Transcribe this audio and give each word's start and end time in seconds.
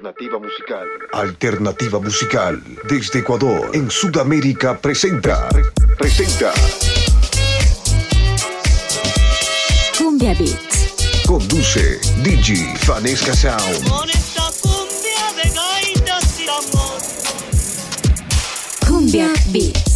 Alternativa 0.00 0.38
musical. 0.38 0.88
Alternativa 1.12 2.00
musical. 2.00 2.62
Desde 2.88 3.18
Ecuador, 3.18 3.70
en 3.74 3.90
Sudamérica, 3.90 4.78
presenta. 4.78 5.46
Presenta. 5.98 6.54
Cumbia 9.98 10.32
Beats. 10.32 11.24
Conduce 11.26 12.00
Digi 12.22 12.74
Fanesca 12.78 13.34
Sound. 13.34 13.90
Con 13.90 14.08
esta 14.08 14.50
cumbia 14.62 15.34
de 15.36 15.50
gaitas 15.50 16.40
y 16.40 16.48
amor. 16.48 16.98
Cumbia 18.88 19.28
Beats. 19.52 19.89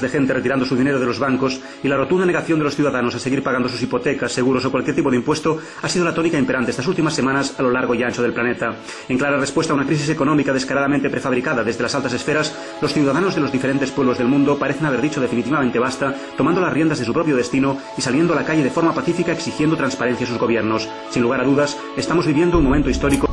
De 0.00 0.08
gente 0.08 0.32
retirando 0.32 0.64
su 0.64 0.76
dinero 0.76 0.98
de 0.98 1.06
los 1.06 1.18
bancos 1.18 1.60
y 1.82 1.88
la 1.88 1.96
rotunda 1.96 2.26
negación 2.26 2.58
de 2.58 2.64
los 2.64 2.76
ciudadanos 2.76 3.14
a 3.14 3.18
seguir 3.18 3.42
pagando 3.42 3.68
sus 3.68 3.82
hipotecas, 3.82 4.32
seguros 4.32 4.64
o 4.64 4.70
cualquier 4.70 4.96
tipo 4.96 5.10
de 5.10 5.16
impuesto 5.16 5.58
ha 5.82 5.88
sido 5.88 6.04
la 6.04 6.14
tónica 6.14 6.38
imperante 6.38 6.70
estas 6.70 6.86
últimas 6.86 7.14
semanas 7.14 7.54
a 7.58 7.62
lo 7.62 7.70
largo 7.70 7.94
y 7.94 8.02
ancho 8.02 8.22
del 8.22 8.32
planeta. 8.32 8.76
En 9.08 9.18
clara 9.18 9.38
respuesta 9.38 9.72
a 9.72 9.76
una 9.76 9.86
crisis 9.86 10.08
económica 10.08 10.52
descaradamente 10.52 11.10
prefabricada 11.10 11.64
desde 11.64 11.82
las 11.82 11.94
altas 11.94 12.12
esferas, 12.12 12.54
los 12.80 12.92
ciudadanos 12.92 13.34
de 13.34 13.40
los 13.40 13.52
diferentes 13.52 13.90
pueblos 13.90 14.18
del 14.18 14.28
mundo 14.28 14.58
parecen 14.58 14.86
haber 14.86 15.00
dicho 15.00 15.20
definitivamente 15.20 15.78
basta, 15.78 16.14
tomando 16.36 16.60
las 16.60 16.72
riendas 16.72 16.98
de 16.98 17.04
su 17.04 17.12
propio 17.12 17.36
destino 17.36 17.78
y 17.96 18.02
saliendo 18.02 18.32
a 18.32 18.36
la 18.36 18.44
calle 18.44 18.62
de 18.62 18.70
forma 18.70 18.94
pacífica 18.94 19.32
exigiendo 19.32 19.76
transparencia 19.76 20.26
a 20.26 20.28
sus 20.28 20.38
gobiernos. 20.38 20.88
Sin 21.10 21.22
lugar 21.22 21.40
a 21.40 21.44
dudas, 21.44 21.78
estamos 21.96 22.26
viviendo 22.26 22.58
un 22.58 22.64
momento 22.64 22.90
histórico. 22.90 23.30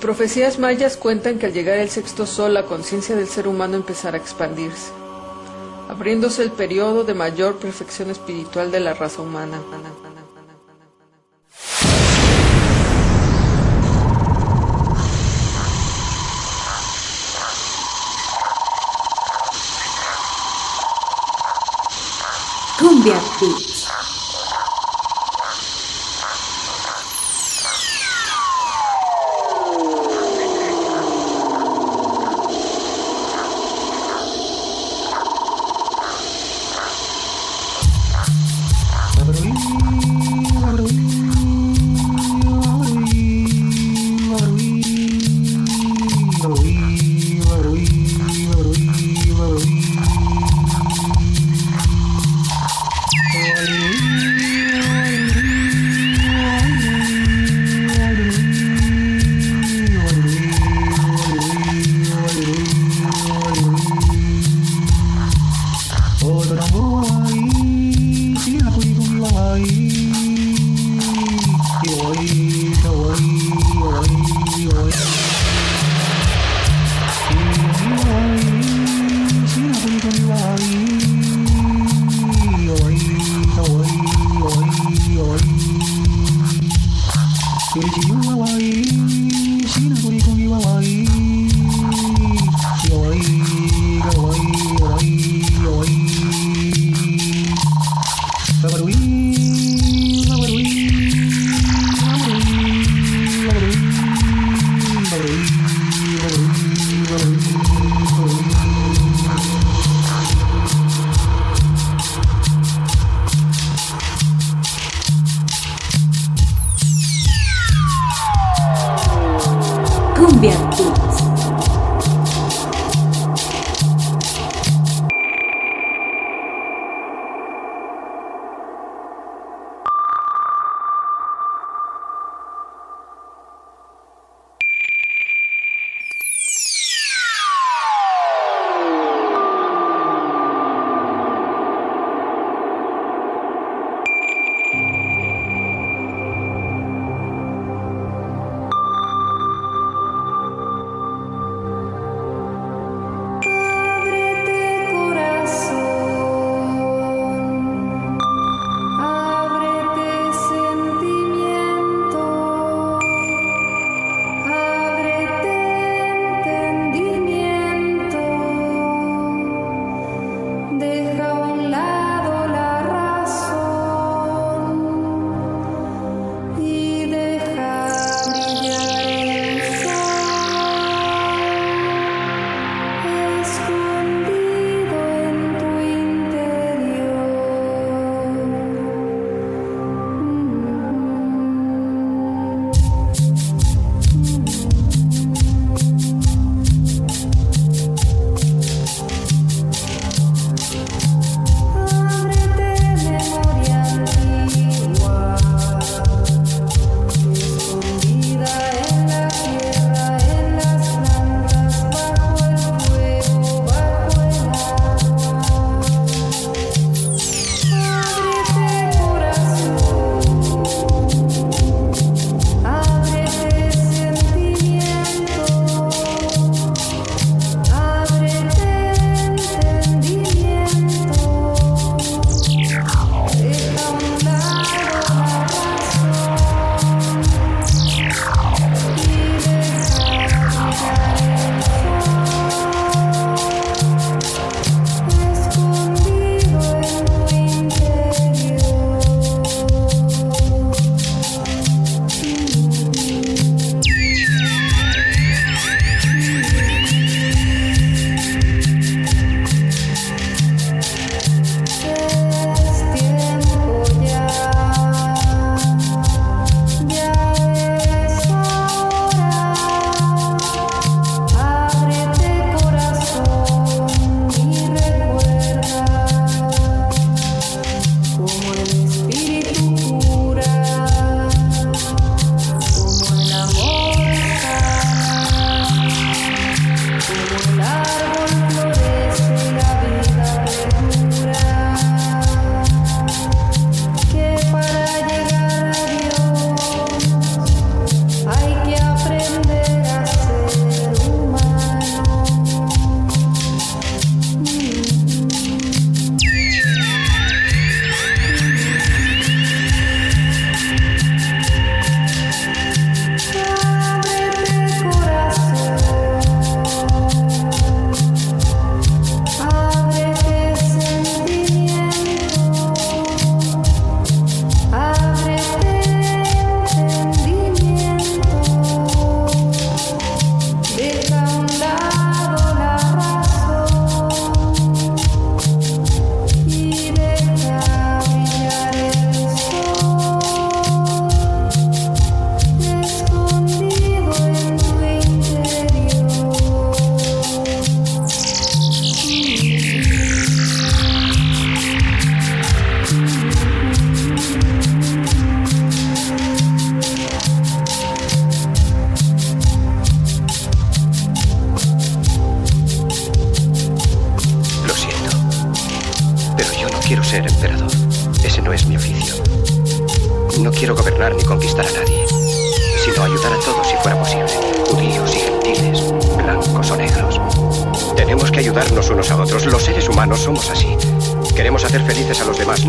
Profecías 0.00 0.58
mayas 0.58 0.96
cuentan 0.96 1.38
que 1.38 1.46
al 1.46 1.52
llegar 1.52 1.78
el 1.78 1.90
sexto 1.90 2.26
sol 2.26 2.54
la 2.54 2.64
conciencia 2.64 3.14
del 3.14 3.28
ser 3.28 3.46
humano 3.46 3.76
empezará 3.76 4.16
a 4.16 4.20
expandirse, 4.20 4.90
abriéndose 5.88 6.42
el 6.42 6.50
periodo 6.50 7.04
de 7.04 7.14
mayor 7.14 7.58
perfección 7.58 8.10
espiritual 8.10 8.72
de 8.72 8.80
la 8.80 8.94
raza 8.94 9.20
humana. 9.22 9.60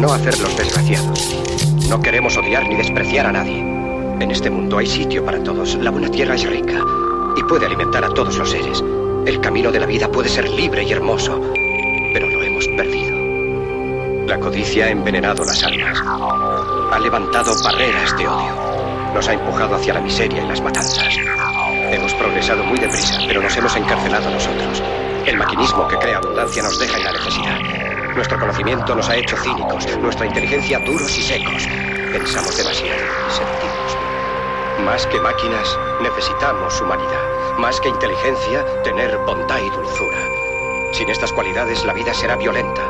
No 0.01 0.12
hacerlos 0.12 0.58
desgraciados. 0.58 1.36
No 1.88 2.01
queremos 2.01 2.36
odiar 2.36 2.67
ni 2.67 2.75
despreciar 2.75 3.27
a 3.27 3.31
nadie. 3.31 3.60
En 3.60 4.31
este 4.31 4.50
mundo 4.50 4.79
hay 4.79 4.88
sitio 4.88 5.24
para 5.24 5.43
todos. 5.43 5.75
La 5.75 5.91
buena 5.91 6.10
tierra 6.10 6.34
es 6.34 6.43
rica 6.43 6.84
y 7.36 7.43
puede 7.43 7.67
alimentar 7.67 8.03
a 8.03 8.10
todos 8.10 8.36
los 8.36 8.50
seres. 8.50 8.84
El 9.27 9.39
camino 9.41 9.72
de 9.72 9.79
la 9.79 9.86
vida 9.86 10.12
puede 10.12 10.27
ser 10.27 10.50
libre 10.50 10.84
y 10.84 10.91
hermoso, 10.91 11.39
pero 12.13 12.27
lo 12.27 12.41
hemos 12.41 12.67
perdido. 12.70 14.25
La 14.25 14.39
codicia 14.39 14.86
ha 14.86 14.89
envenenado 14.89 15.43
las 15.46 15.63
almas. 15.63 16.01
Ha 16.03 17.00
levantado 17.00 17.53
barreras 17.63 18.17
de 18.17 18.27
odio. 18.27 18.55
Nos 19.13 19.27
ha 19.27 19.34
empujado 19.34 19.75
hacia 19.75 19.93
la 19.93 20.01
miseria 20.01 20.43
y 20.43 20.48
las 20.48 20.62
matanzas. 20.62 21.15
Hemos 21.91 22.13
progresado 22.15 22.63
muy 22.63 22.79
deprisa, 22.79 23.20
pero 23.27 23.43
nos 23.43 23.55
hemos 23.55 23.75
encarcelado 23.75 24.31
nosotros. 24.31 24.81
El 25.27 25.38
maquinismo 25.38 25.88
que 25.88 25.98
crea 25.98 26.17
abundancia 26.17 26.63
nos 26.63 26.79
deja 26.79 26.98
en 26.98 27.03
la 27.03 27.12
necesidad. 27.12 27.80
Nuestro 28.15 28.37
conocimiento 28.39 28.93
nos 28.93 29.07
ha 29.07 29.15
hecho 29.15 29.37
cínicos, 29.37 29.87
nuestra 29.99 30.25
inteligencia 30.25 30.79
duros 30.79 31.17
y 31.17 31.21
secos. 31.21 31.65
Pensamos 32.11 32.57
demasiado 32.57 32.99
sentimos. 33.29 33.97
Más 34.85 35.07
que 35.07 35.19
máquinas, 35.21 35.79
necesitamos 36.01 36.81
humanidad. 36.81 37.57
Más 37.57 37.79
que 37.79 37.87
inteligencia, 37.87 38.65
tener 38.83 39.17
bondad 39.19 39.59
y 39.59 39.69
dulzura. 39.69 40.17
Sin 40.91 41.09
estas 41.09 41.31
cualidades, 41.31 41.85
la 41.85 41.93
vida 41.93 42.13
será 42.13 42.35
violenta. 42.35 42.81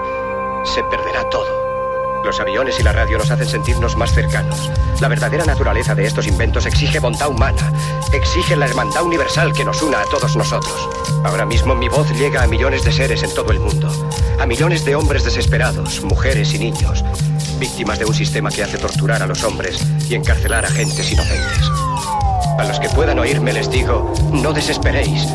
Se 0.63 0.83
perderá 0.85 1.29
todo. 1.29 2.23
Los 2.23 2.39
aviones 2.39 2.79
y 2.79 2.83
la 2.83 2.91
radio 2.91 3.17
nos 3.17 3.29
hacen 3.31 3.47
sentirnos 3.47 3.95
más 3.95 4.13
cercanos. 4.13 4.71
La 5.01 5.07
verdadera 5.07 5.45
naturaleza 5.45 5.95
de 5.95 6.05
estos 6.05 6.27
inventos 6.27 6.65
exige 6.65 6.99
bondad 6.99 7.29
humana, 7.29 7.71
exige 8.13 8.55
la 8.55 8.67
hermandad 8.67 9.03
universal 9.03 9.53
que 9.53 9.65
nos 9.65 9.81
una 9.81 10.01
a 10.01 10.05
todos 10.05 10.35
nosotros. 10.35 10.89
Ahora 11.23 11.45
mismo 11.45 11.73
mi 11.73 11.89
voz 11.89 12.09
llega 12.11 12.43
a 12.43 12.47
millones 12.47 12.83
de 12.83 12.91
seres 12.91 13.23
en 13.23 13.33
todo 13.33 13.51
el 13.51 13.59
mundo, 13.59 13.89
a 14.41 14.47
millones 14.47 14.83
de 14.85 14.95
hombres 14.95 15.23
desesperados, 15.23 16.01
mujeres 16.03 16.55
y 16.55 16.57
niños, 16.57 17.05
víctimas 17.59 17.99
de 17.99 18.05
un 18.05 18.13
sistema 18.15 18.49
que 18.49 18.63
hace 18.63 18.79
torturar 18.79 19.21
a 19.21 19.27
los 19.27 19.43
hombres 19.43 19.85
y 20.09 20.15
encarcelar 20.15 20.65
a 20.65 20.69
gentes 20.69 21.11
inocentes. 21.11 21.69
A 22.57 22.63
los 22.63 22.79
que 22.79 22.89
puedan 22.89 23.19
oírme 23.19 23.53
les 23.53 23.69
digo, 23.69 24.11
no 24.31 24.51
desesperéis. 24.51 25.27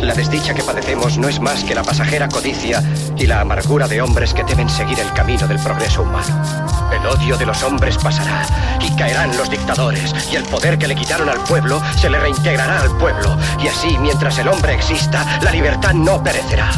La 0.00 0.14
desdicha 0.14 0.54
que 0.54 0.62
padecemos 0.62 1.18
no 1.18 1.28
es 1.28 1.40
más 1.40 1.62
que 1.62 1.74
la 1.74 1.82
pasajera 1.82 2.30
codicia 2.30 2.82
y 3.18 3.26
la 3.26 3.42
amargura 3.42 3.86
de 3.86 4.00
hombres 4.00 4.32
que 4.32 4.44
deben 4.44 4.70
seguir 4.70 4.98
el 4.98 5.12
camino 5.12 5.46
del 5.46 5.58
progreso 5.58 6.00
humano. 6.00 6.42
El 6.90 7.04
odio 7.06 7.36
de 7.36 7.44
los 7.44 7.62
hombres 7.64 7.98
pasará 7.98 8.46
y 8.80 8.96
caerán 8.96 9.36
los 9.36 9.50
dictadores 9.50 10.14
y 10.32 10.36
el 10.36 10.44
poder 10.44 10.78
que 10.78 10.88
le 10.88 10.96
quitaron 10.96 11.28
al 11.28 11.44
pueblo 11.44 11.82
se 12.00 12.08
le 12.08 12.18
reintegrará 12.18 12.80
al 12.80 12.96
pueblo 12.96 13.36
y 13.62 13.68
así 13.68 13.98
mientras 13.98 14.38
el 14.38 14.48
hombre 14.48 14.72
exista 14.72 15.38
la 15.42 15.50
libertad 15.50 15.92
no 15.92 16.22
perecerá. 16.22 16.70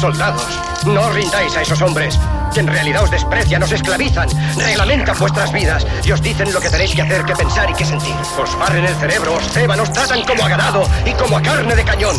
Soldados, 0.00 0.58
no 0.86 1.10
rindáis 1.10 1.54
a 1.58 1.60
esos 1.60 1.82
hombres 1.82 2.18
que 2.54 2.60
en 2.60 2.66
realidad 2.66 3.02
os 3.02 3.10
desprecian, 3.10 3.62
os 3.62 3.70
esclavizan, 3.70 4.28
reglamentan 4.56 5.14
vuestras 5.18 5.52
vidas 5.52 5.86
y 6.02 6.10
os 6.10 6.22
dicen 6.22 6.50
lo 6.54 6.60
que 6.60 6.70
tenéis 6.70 6.94
que 6.94 7.02
hacer, 7.02 7.22
que 7.24 7.36
pensar 7.36 7.68
y 7.68 7.74
que 7.74 7.84
sentir. 7.84 8.14
Os 8.42 8.58
barren 8.58 8.86
el 8.86 8.94
cerebro, 8.94 9.34
os 9.34 9.46
ceban, 9.52 9.78
os 9.78 9.92
tratan 9.92 10.22
como 10.24 10.46
a 10.46 10.48
ganado 10.48 10.88
y 11.04 11.12
como 11.12 11.36
a 11.36 11.42
carne 11.42 11.76
de 11.76 11.84
cañón. 11.84 12.16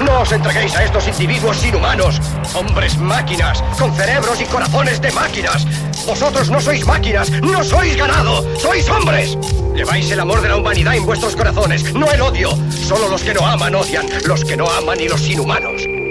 No 0.00 0.20
os 0.20 0.30
entreguéis 0.30 0.76
a 0.76 0.84
estos 0.84 1.08
individuos 1.08 1.64
inhumanos, 1.64 2.20
hombres 2.54 2.96
máquinas, 2.96 3.60
con 3.76 3.92
cerebros 3.96 4.40
y 4.40 4.44
corazones 4.44 5.00
de 5.00 5.10
máquinas. 5.10 5.66
Vosotros 6.06 6.48
no 6.48 6.60
sois 6.60 6.86
máquinas, 6.86 7.28
no 7.42 7.64
sois 7.64 7.96
ganado, 7.96 8.44
sois 8.56 8.88
hombres. 8.88 9.36
Lleváis 9.74 10.08
el 10.12 10.20
amor 10.20 10.42
de 10.42 10.48
la 10.50 10.58
humanidad 10.58 10.94
en 10.94 11.04
vuestros 11.04 11.34
corazones, 11.34 11.92
no 11.92 12.10
el 12.12 12.20
odio. 12.20 12.50
Solo 12.70 13.08
los 13.08 13.22
que 13.22 13.34
no 13.34 13.44
aman 13.44 13.74
odian, 13.74 14.06
los 14.26 14.44
que 14.44 14.56
no 14.56 14.70
aman 14.70 15.00
y 15.00 15.08
los 15.08 15.28
inhumanos. 15.28 15.95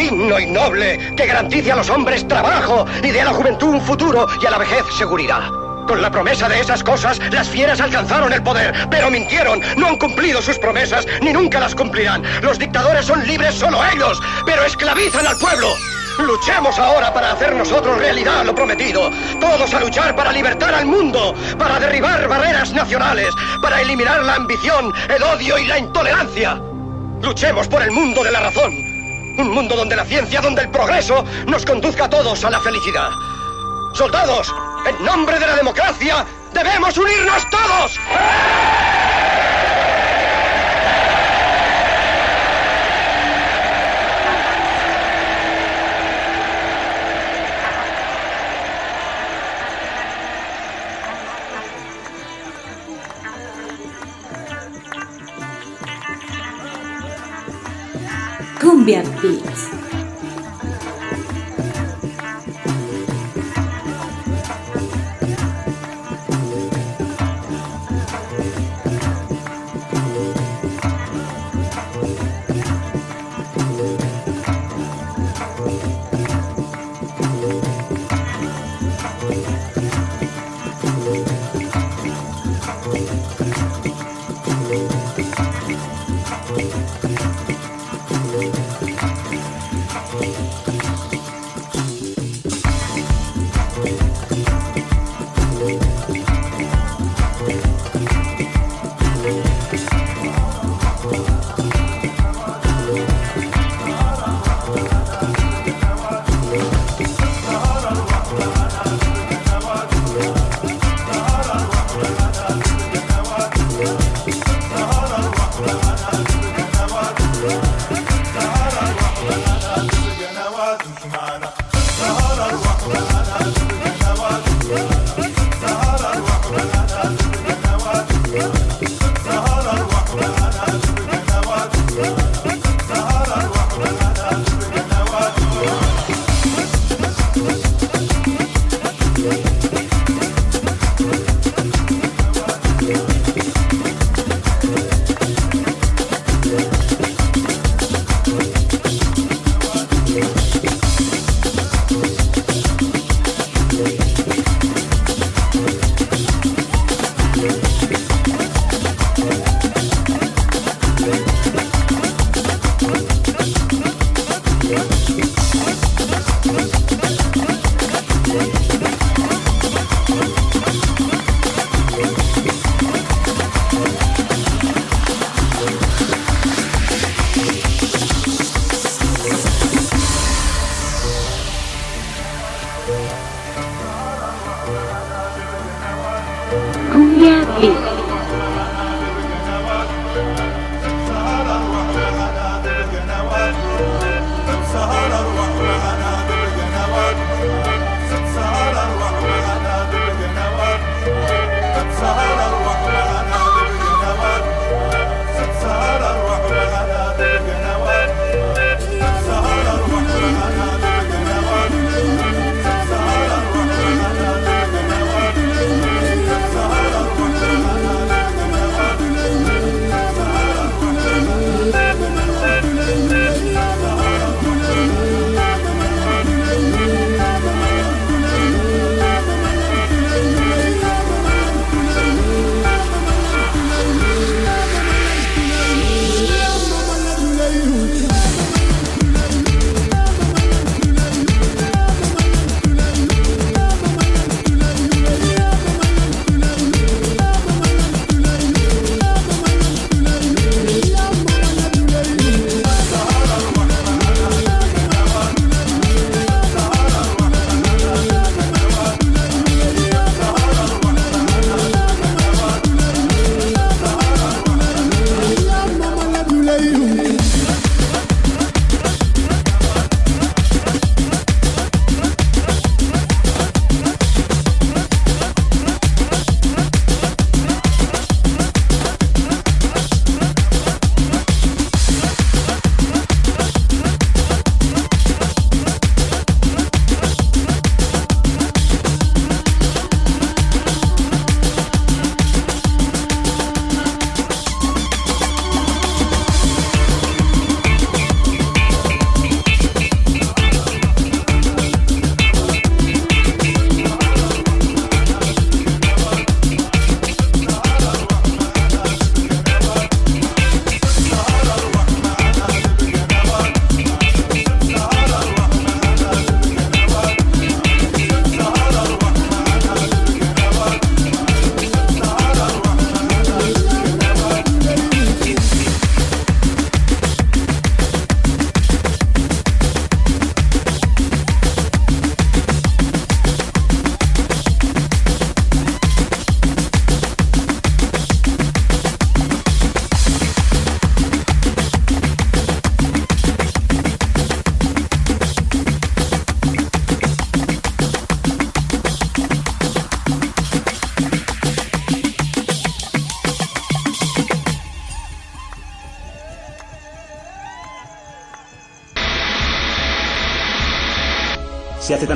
digno 0.00 0.40
y 0.40 0.46
noble, 0.46 1.14
que 1.14 1.26
garantice 1.26 1.72
a 1.72 1.76
los 1.76 1.90
hombres 1.90 2.26
trabajo 2.26 2.86
y 3.02 3.10
dé 3.10 3.20
a 3.20 3.26
la 3.26 3.34
juventud 3.34 3.68
un 3.68 3.82
futuro 3.82 4.26
y 4.40 4.46
a 4.46 4.50
la 4.50 4.56
vejez 4.56 4.82
seguridad. 4.96 5.50
Con 5.86 6.00
la 6.00 6.10
promesa 6.10 6.48
de 6.48 6.58
esas 6.58 6.82
cosas, 6.82 7.20
las 7.30 7.48
fieras 7.48 7.80
alcanzaron 7.80 8.32
el 8.32 8.42
poder, 8.42 8.72
pero 8.90 9.10
mintieron, 9.10 9.60
no 9.76 9.88
han 9.88 9.98
cumplido 9.98 10.40
sus 10.40 10.58
promesas, 10.58 11.06
ni 11.20 11.34
nunca 11.34 11.60
las 11.60 11.74
cumplirán. 11.74 12.22
Los 12.40 12.58
dictadores 12.58 13.04
son 13.04 13.26
libres 13.26 13.54
solo 13.54 13.78
ellos, 13.92 14.18
pero 14.46 14.64
esclavizan 14.64 15.26
al 15.26 15.36
pueblo. 15.36 15.68
Luchemos 16.18 16.78
ahora 16.78 17.12
para 17.12 17.32
hacer 17.32 17.54
nosotros 17.54 17.98
realidad 17.98 18.44
lo 18.44 18.54
prometido. 18.54 19.10
Todos 19.38 19.74
a 19.74 19.80
luchar 19.80 20.16
para 20.16 20.32
libertar 20.32 20.74
al 20.74 20.86
mundo, 20.86 21.34
para 21.58 21.78
derribar 21.78 22.26
barreras 22.26 22.72
nacionales, 22.72 23.34
para 23.60 23.82
eliminar 23.82 24.22
la 24.22 24.36
ambición, 24.36 24.94
el 25.14 25.22
odio 25.22 25.58
y 25.58 25.66
la 25.66 25.78
intolerancia. 25.78 26.58
Luchemos 27.20 27.68
por 27.68 27.82
el 27.82 27.90
mundo 27.90 28.24
de 28.24 28.30
la 28.30 28.40
razón. 28.40 28.89
Un 29.38 29.50
mundo 29.50 29.76
donde 29.76 29.96
la 29.96 30.04
ciencia, 30.04 30.40
donde 30.40 30.62
el 30.62 30.70
progreso 30.70 31.24
nos 31.46 31.64
conduzca 31.64 32.04
a 32.04 32.10
todos 32.10 32.44
a 32.44 32.50
la 32.50 32.60
felicidad. 32.60 33.10
Soldados, 33.94 34.54
en 34.86 35.04
nombre 35.04 35.38
de 35.38 35.46
la 35.46 35.56
democracia, 35.56 36.26
debemos 36.52 36.96
unirnos 36.96 37.48
todos. 37.50 37.98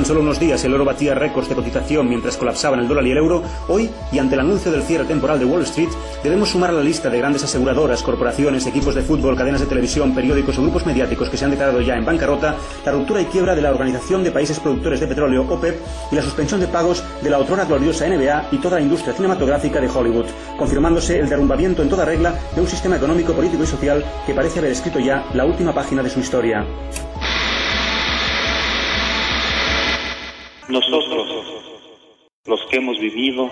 Solo 0.05 0.21
unos 0.21 0.39
días 0.39 0.63
el 0.63 0.73
oro 0.73 0.85
batía 0.85 1.15
récords 1.15 1.49
de 1.49 1.55
cotización 1.55 2.07
mientras 2.07 2.37
colapsaban 2.37 2.79
el 2.79 2.87
dólar 2.87 3.07
y 3.07 3.11
el 3.11 3.17
euro, 3.17 3.41
hoy, 3.67 3.89
y 4.11 4.19
ante 4.19 4.35
el 4.35 4.41
anuncio 4.41 4.71
del 4.71 4.83
cierre 4.83 5.05
temporal 5.05 5.39
de 5.39 5.45
Wall 5.45 5.63
Street, 5.63 5.89
debemos 6.23 6.49
sumar 6.49 6.69
a 6.69 6.73
la 6.73 6.81
lista 6.81 7.09
de 7.09 7.17
grandes 7.17 7.43
aseguradoras, 7.43 8.03
corporaciones, 8.03 8.67
equipos 8.67 8.93
de 8.93 9.01
fútbol, 9.01 9.35
cadenas 9.35 9.61
de 9.61 9.67
televisión, 9.67 10.13
periódicos 10.13 10.57
o 10.57 10.61
grupos 10.61 10.85
mediáticos 10.85 11.29
que 11.29 11.37
se 11.37 11.45
han 11.45 11.51
declarado 11.51 11.81
ya 11.81 11.95
en 11.95 12.05
bancarrota, 12.05 12.55
la 12.85 12.91
ruptura 12.91 13.21
y 13.21 13.25
quiebra 13.25 13.55
de 13.55 13.61
la 13.61 13.71
Organización 13.71 14.23
de 14.23 14.31
Países 14.31 14.59
Productores 14.59 14.99
de 14.99 15.07
Petróleo, 15.07 15.47
OPEP, 15.49 15.79
y 16.11 16.15
la 16.15 16.21
suspensión 16.21 16.59
de 16.59 16.67
pagos 16.67 17.03
de 17.21 17.29
la 17.29 17.39
otrora 17.39 17.65
gloriosa 17.65 18.07
NBA 18.07 18.49
y 18.51 18.57
toda 18.57 18.77
la 18.77 18.83
industria 18.83 19.13
cinematográfica 19.13 19.81
de 19.81 19.89
Hollywood, 19.89 20.27
confirmándose 20.57 21.19
el 21.19 21.29
derrumbamiento 21.29 21.81
en 21.81 21.89
toda 21.89 22.05
regla 22.05 22.35
de 22.53 22.61
un 22.61 22.67
sistema 22.67 22.97
económico, 22.97 23.33
político 23.33 23.63
y 23.63 23.67
social 23.67 24.05
que 24.25 24.33
parece 24.33 24.59
haber 24.59 24.71
escrito 24.71 24.99
ya 24.99 25.25
la 25.33 25.45
última 25.45 25.73
página 25.73 26.03
de 26.03 26.09
su 26.09 26.19
historia. 26.19 26.65
Hemos 32.85 32.99
vivido 32.99 33.49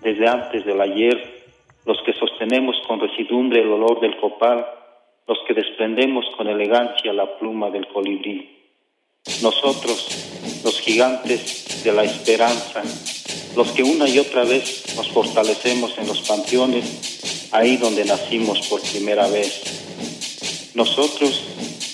desde 0.00 0.28
antes 0.28 0.64
del 0.64 0.80
ayer, 0.80 1.44
los 1.86 1.98
que 2.06 2.12
sostenemos 2.12 2.76
con 2.86 3.00
residumbre 3.00 3.60
el 3.60 3.72
olor 3.72 3.98
del 3.98 4.16
copal, 4.18 4.64
los 5.26 5.38
que 5.44 5.54
desprendemos 5.54 6.24
con 6.36 6.46
elegancia 6.46 7.12
la 7.12 7.36
pluma 7.36 7.68
del 7.70 7.88
colibrí. 7.88 8.48
Nosotros, 9.42 10.62
los 10.62 10.80
gigantes 10.80 11.82
de 11.82 11.92
la 11.92 12.04
esperanza, 12.04 12.80
los 13.56 13.72
que 13.72 13.82
una 13.82 14.08
y 14.08 14.20
otra 14.20 14.44
vez 14.44 14.94
nos 14.96 15.08
fortalecemos 15.08 15.98
en 15.98 16.06
los 16.06 16.20
panteones, 16.20 17.50
ahí 17.50 17.78
donde 17.78 18.04
nacimos 18.04 18.68
por 18.68 18.80
primera 18.82 19.26
vez. 19.26 20.70
Nosotros, 20.76 21.42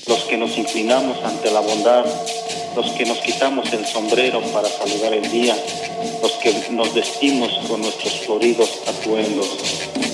los 0.08 0.24
que 0.24 0.36
nos 0.36 0.58
inclinamos 0.58 1.24
ante 1.24 1.50
la 1.50 1.60
bondad, 1.60 2.04
los 2.74 2.90
que 2.92 3.04
nos 3.04 3.18
quitamos 3.18 3.72
el 3.72 3.86
sombrero 3.86 4.40
para 4.52 4.68
saludar 4.68 5.12
el 5.14 5.30
día, 5.30 5.56
los 6.22 6.32
que 6.32 6.52
nos 6.70 6.94
vestimos 6.94 7.50
con 7.68 7.80
nuestros 7.82 8.20
floridos 8.20 8.80
atuendos. 8.86 10.11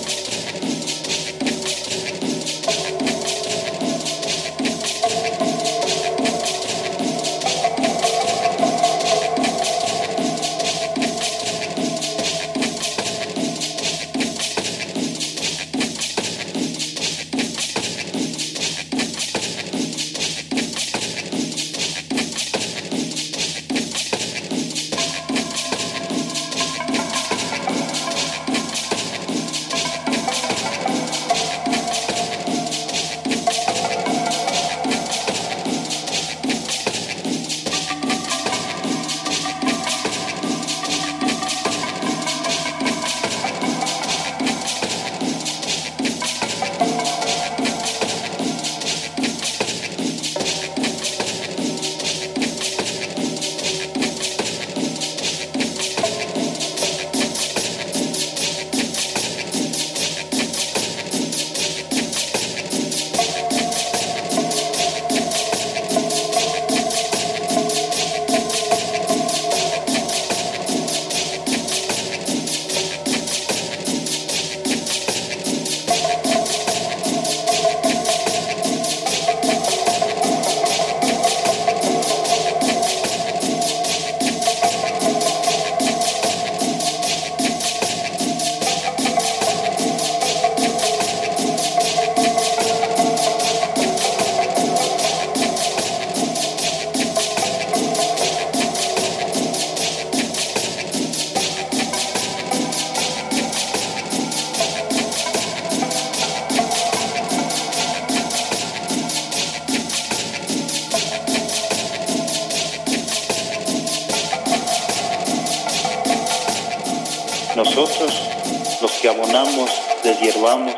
Deshiervamos 120.39 120.75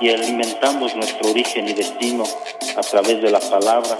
y 0.00 0.10
alimentamos 0.10 0.94
nuestro 0.96 1.30
origen 1.30 1.68
y 1.68 1.72
destino 1.72 2.24
a 2.76 2.80
través 2.80 3.22
de 3.22 3.30
la 3.30 3.40
palabra, 3.40 3.98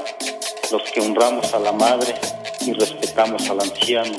los 0.70 0.82
que 0.92 1.00
honramos 1.00 1.52
a 1.54 1.58
la 1.58 1.72
madre 1.72 2.14
y 2.66 2.72
respetamos 2.72 3.48
al 3.48 3.60
anciano, 3.60 4.16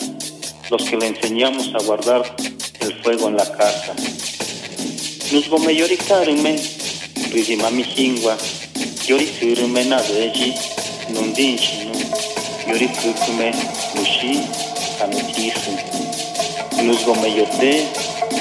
los 0.70 0.84
que 0.84 0.98
le 0.98 1.08
enseñamos 1.08 1.70
a 1.74 1.84
guardar 1.84 2.36
el 2.80 3.04
fuego 3.04 3.28
en 3.28 3.38
la 3.38 3.46
casa. 3.46 3.94
Nos 5.32 5.50
gome 5.50 5.76
yori 5.76 5.98
karume, 5.98 6.56
rizimami 7.32 7.84
hingwa, 7.84 8.38
yori 9.08 9.28
surume 9.28 9.86
na 9.86 10.02
deji, 10.02 10.54
nundin 11.10 11.58
shinu, 11.58 11.94
yori 12.68 12.88
kukume, 12.88 13.52
mushi, 13.96 14.42
kanutisu. 14.98 15.72
Nos 16.84 17.06
gome 17.06 17.36
yote, 17.36 17.88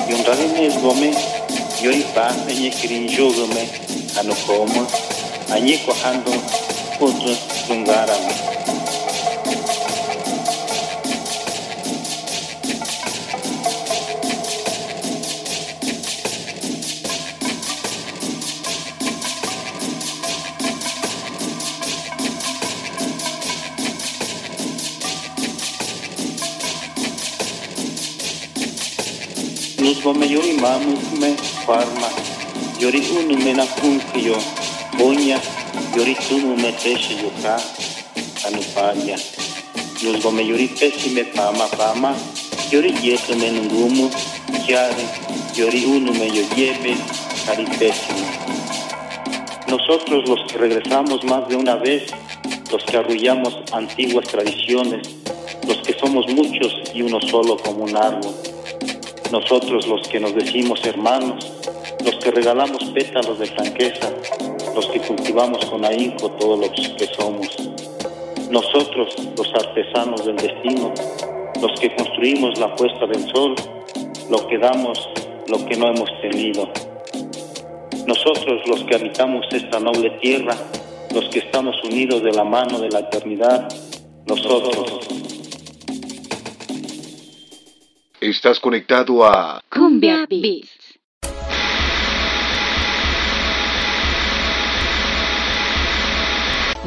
yonrarime 0.09 0.69
gome, 0.81 1.38
yori 1.85 2.03
baasa 2.15 2.51
yẽkd 2.63 2.93
n 3.03 3.07
zoogame 3.15 3.63
a 4.19 4.21
ne 4.27 4.35
koomã 4.47 4.83
a 5.55 5.57
yẽ 5.67 5.79
kohandu 5.87 6.33
farma. 31.69 32.09
Yori 32.81 33.03
unu 33.19 33.37
mena 33.45 33.67
kunkiyo 33.77 34.37
oña 35.05 35.39
yori 35.97 36.15
tumu 36.15 36.57
me 36.57 36.73
teshe 36.73 37.15
yoka 37.23 37.61
anupaya 38.47 39.17
nos 40.03 40.23
gome 40.23 40.43
yori 40.47 40.69
pésime 40.69 41.25
pama 41.37 41.67
pama 41.77 42.17
yori 42.73 42.95
yeto 43.03 43.37
me 43.37 43.51
nungumu 43.51 44.09
kiare 44.65 45.05
yori 45.57 45.85
unu 45.85 46.13
me 46.13 46.27
yo 46.37 46.43
lleve 46.57 46.97
cari 47.47 47.67
pésime 47.79 48.27
nosotros 49.69 50.27
los 50.29 50.41
que 50.51 50.57
regresamos 50.59 51.23
más 51.25 51.49
de 51.49 51.57
una 51.57 51.77
vez 51.77 52.11
los 52.73 52.83
que 52.85 52.97
arrullamos 52.97 53.55
antiguas 53.73 54.27
tradiciones 54.27 55.03
los 55.67 55.79
que 55.83 55.93
somos 55.99 56.27
muchos 56.29 56.73
y 56.95 57.03
uno 57.03 57.21
solo 57.21 57.57
como 57.59 57.85
un 57.85 57.97
árbol 57.97 58.48
nosotros 59.33 59.87
los 59.87 60.09
que 60.09 60.21
nos 60.21 60.35
decimos 60.35 60.85
hermanos, 60.85 61.53
los 62.05 62.17
que 62.17 62.31
regalamos 62.31 62.83
pétalos 62.95 63.39
de 63.39 63.47
franqueza, 63.47 64.11
los 64.75 64.87
que 64.87 65.01
cultivamos 65.01 65.65
con 65.67 65.85
ahínco 65.85 66.31
todo 66.33 66.57
lo 66.57 66.71
que 66.73 67.07
somos. 67.17 67.49
Nosotros, 68.51 69.15
los 69.37 69.55
artesanos 69.55 70.25
del 70.25 70.37
destino, 70.37 70.95
los 71.61 71.79
que 71.79 71.95
construimos 71.95 72.59
la 72.59 72.75
puesta 72.75 73.07
del 73.07 73.29
sol, 73.31 73.55
lo 74.31 74.47
que 74.47 74.59
damos, 74.59 75.09
lo 75.49 75.65
que 75.67 75.77
no 75.77 75.89
hemos 75.89 76.09
tenido. 76.23 76.71
Nosotros, 78.07 78.63
los 78.67 78.85
que 78.85 78.95
habitamos 78.95 79.45
esta 79.53 79.79
noble 79.79 80.11
tierra, 80.21 80.57
los 81.15 81.29
que 81.29 81.41
estamos 81.41 81.77
unidos 81.85 82.23
de 82.23 82.33
la 82.33 82.45
mano 82.45 82.79
de 82.79 82.89
la 82.89 83.01
eternidad, 83.01 83.69
nosotros, 84.27 85.09
Estás 88.21 88.59
conectado 88.59 89.25
a 89.25 89.63
Cumbia 89.71 90.27
Beats. 90.29 90.78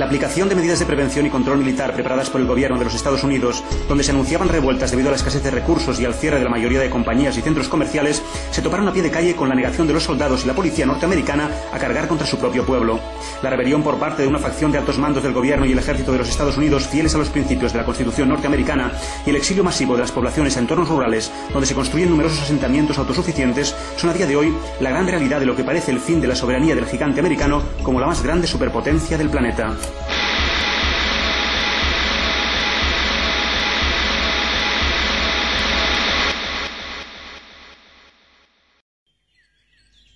La 0.02 0.08
aplicación 0.08 0.50
de 0.50 0.56
medidas 0.56 0.80
de 0.80 0.88
prevención 0.88 1.28
y 1.28 1.30
control 1.30 1.60
militar 1.60 1.94
preparadas 1.94 2.32
por 2.32 2.42
el 2.42 2.48
gobierno 2.48 2.80
de 2.80 2.86
los 2.86 2.96
Estados 2.96 3.24
Unidos, 3.24 3.64
donde 3.88 4.04
se 4.04 4.10
anunciaban 4.10 4.50
revueltas 4.50 4.90
debido 4.90 5.10
a 5.10 5.12
la 5.12 5.18
escasez 5.18 5.44
de 5.44 5.52
recursos 5.52 6.00
y 6.00 6.06
al 6.06 6.16
cierre 6.16 6.40
de 6.40 6.44
la 6.44 6.50
mayoría 6.50 6.80
de 6.80 6.90
compañías 6.90 7.38
y 7.38 7.42
centros 7.44 7.68
comerciales, 7.70 8.24
se 8.50 8.64
toparon 8.64 8.88
a 8.88 8.94
pie 8.94 9.04
de 9.04 9.12
calle 9.12 9.36
con 9.36 9.48
la 9.48 9.54
negación 9.54 9.86
de 9.86 9.94
los 9.94 10.02
soldados 10.02 10.44
y 10.44 10.48
la 10.48 10.56
policía 10.56 10.88
norteamericana 10.88 11.52
a 11.72 11.78
cargar 11.78 12.08
contra 12.08 12.26
su 12.26 12.40
propio 12.40 12.66
pueblo. 12.66 13.00
La 13.44 13.52
rebelión 13.52 13.84
por 13.84 14.00
parte 14.00 14.24
de 14.24 14.28
una 14.28 14.40
facción 14.40 14.72
de 14.72 14.80
altos 14.80 14.98
mandos 14.98 15.22
del 15.22 15.34
gobierno 15.34 15.68
y 15.68 15.72
el 15.72 15.78
ejército 15.78 16.12
de 16.12 16.18
los 16.18 16.30
Estados 16.30 16.58
Unidos, 16.58 16.88
fieles 16.88 17.14
a 17.14 17.20
los 17.20 17.30
principios 17.30 17.72
de 17.72 17.78
la 17.78 17.86
Constitución 17.86 18.28
norteamericana, 18.30 18.94
y 19.24 19.30
el 19.30 19.36
exilio 19.36 19.64
masivo 19.64 19.94
de 19.94 20.02
las 20.02 20.12
poblaciones 20.12 20.58
a 20.58 20.62
entornos 20.62 20.90
rurales, 20.90 21.32
donde 21.54 21.68
se 21.68 21.76
construyen 21.76 22.10
numerosos 22.10 22.42
asentamientos 22.42 22.98
autosuficientes, 22.98 23.76
son 23.98 24.10
a 24.10 24.14
día 24.14 24.26
de 24.26 24.36
hoy 24.36 24.52
la 24.80 24.90
gran 24.90 25.06
realidad 25.06 25.40
de 25.40 25.46
lo 25.46 25.56
que 25.56 25.64
parece 25.64 25.92
el 25.92 26.00
fin 26.00 26.20
de 26.20 26.28
la 26.28 26.36
soberanía 26.36 26.74
del 26.74 26.88
gigante 26.88 27.20
americano 27.20 27.62
como 27.84 28.00
la 28.00 28.08
más 28.08 28.24
grande 28.24 28.48
superpotencia 28.48 29.16
del 29.16 29.30
planeta. 29.30 29.76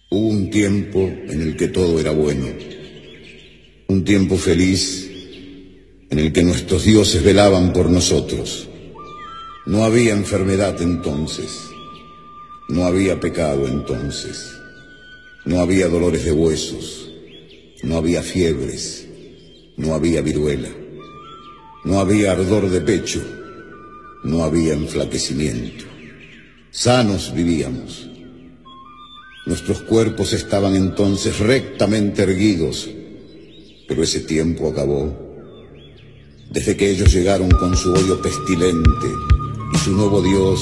Hubo 0.09 0.29
un 0.29 0.49
tiempo 0.49 0.99
en 0.99 1.41
el 1.41 1.57
que 1.57 1.67
todo 1.67 1.99
era 1.99 2.11
bueno, 2.11 2.47
un 3.87 4.05
tiempo 4.05 4.37
feliz 4.37 5.11
en 6.09 6.19
el 6.19 6.31
que 6.31 6.43
nuestros 6.43 6.85
dioses 6.85 7.21
velaban 7.21 7.73
por 7.73 7.89
nosotros. 7.89 8.69
No 9.65 9.83
había 9.83 10.13
enfermedad 10.13 10.81
entonces, 10.81 11.49
no 12.69 12.85
había 12.85 13.19
pecado 13.19 13.67
entonces, 13.67 14.51
no 15.43 15.59
había 15.59 15.89
dolores 15.89 16.23
de 16.23 16.31
huesos, 16.31 17.11
no 17.83 17.97
había 17.97 18.21
fiebres, 18.21 19.04
no 19.77 19.93
había 19.93 20.21
viruela, 20.21 20.69
no 21.83 21.99
había 21.99 22.31
ardor 22.31 22.69
de 22.69 22.81
pecho, 22.81 23.21
no 24.23 24.43
había 24.43 24.73
enflaquecimiento. 24.73 25.85
Sanos 26.71 27.33
vivíamos. 27.33 28.09
Nuestros 29.45 29.81
cuerpos 29.81 30.33
estaban 30.33 30.75
entonces 30.75 31.39
rectamente 31.39 32.23
erguidos, 32.23 32.89
pero 33.87 34.03
ese 34.03 34.21
tiempo 34.21 34.69
acabó. 34.69 35.13
Desde 36.49 36.75
que 36.75 36.89
ellos 36.89 37.13
llegaron 37.13 37.49
con 37.51 37.75
su 37.75 37.93
odio 37.93 38.21
pestilente 38.21 39.07
y 39.73 39.77
su 39.77 39.91
nuevo 39.91 40.21
Dios 40.21 40.61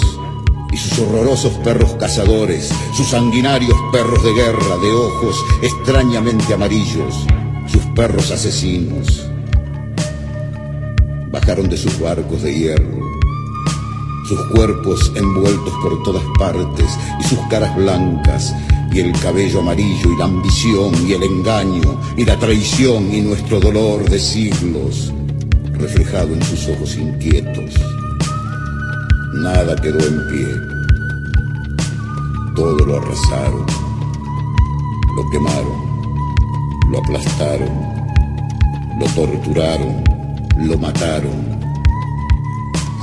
y 0.71 0.77
sus 0.77 0.99
horrorosos 0.99 1.53
perros 1.59 1.93
cazadores, 1.99 2.69
sus 2.95 3.07
sanguinarios 3.07 3.77
perros 3.91 4.23
de 4.23 4.33
guerra 4.33 4.77
de 4.77 4.91
ojos 4.91 5.37
extrañamente 5.61 6.53
amarillos, 6.53 7.25
sus 7.73 7.83
perros 7.95 8.29
asesinos, 8.29 9.27
bajaron 11.31 11.67
de 11.67 11.75
sus 11.75 11.99
barcos 11.99 12.43
de 12.43 12.53
hierro, 12.53 13.01
sus 14.29 14.39
cuerpos 14.51 15.11
envueltos 15.15 15.73
por 15.81 16.03
todas 16.03 16.23
partes 16.37 16.85
y 17.19 17.23
sus 17.23 17.39
caras 17.49 17.75
blancas 17.75 18.53
y 18.93 18.99
el 18.99 19.11
cabello 19.19 19.61
amarillo 19.61 20.11
y 20.11 20.17
la 20.17 20.25
ambición 20.25 20.93
y 21.07 21.13
el 21.13 21.23
engaño 21.23 21.99
y 22.15 22.25
la 22.25 22.37
traición 22.37 23.11
y 23.11 23.21
nuestro 23.21 23.59
dolor 23.59 24.07
de 24.07 24.19
siglos 24.19 25.11
reflejado 25.73 26.31
en 26.31 26.43
sus 26.43 26.67
ojos 26.67 26.95
inquietos. 26.95 27.73
Nada 29.33 29.75
quedó 29.77 29.97
en 29.97 30.27
pie. 30.29 30.47
Todo 32.55 32.85
lo 32.85 32.97
arrasaron, 32.97 33.65
lo 35.15 35.29
quemaron, 35.31 35.92
lo 36.89 36.99
aplastaron, 36.99 37.69
lo 38.99 39.05
torturaron, 39.15 40.03
lo 40.57 40.77
mataron. 40.77 41.53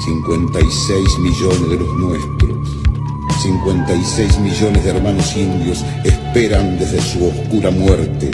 56 0.04 1.18
millones 1.18 1.68
de 1.68 1.76
los 1.76 1.94
nuestros, 1.96 2.68
56 3.42 4.38
millones 4.38 4.84
de 4.84 4.90
hermanos 4.90 5.36
indios 5.36 5.84
esperan 6.04 6.78
desde 6.78 7.00
su 7.00 7.26
oscura 7.26 7.70
muerte, 7.70 8.30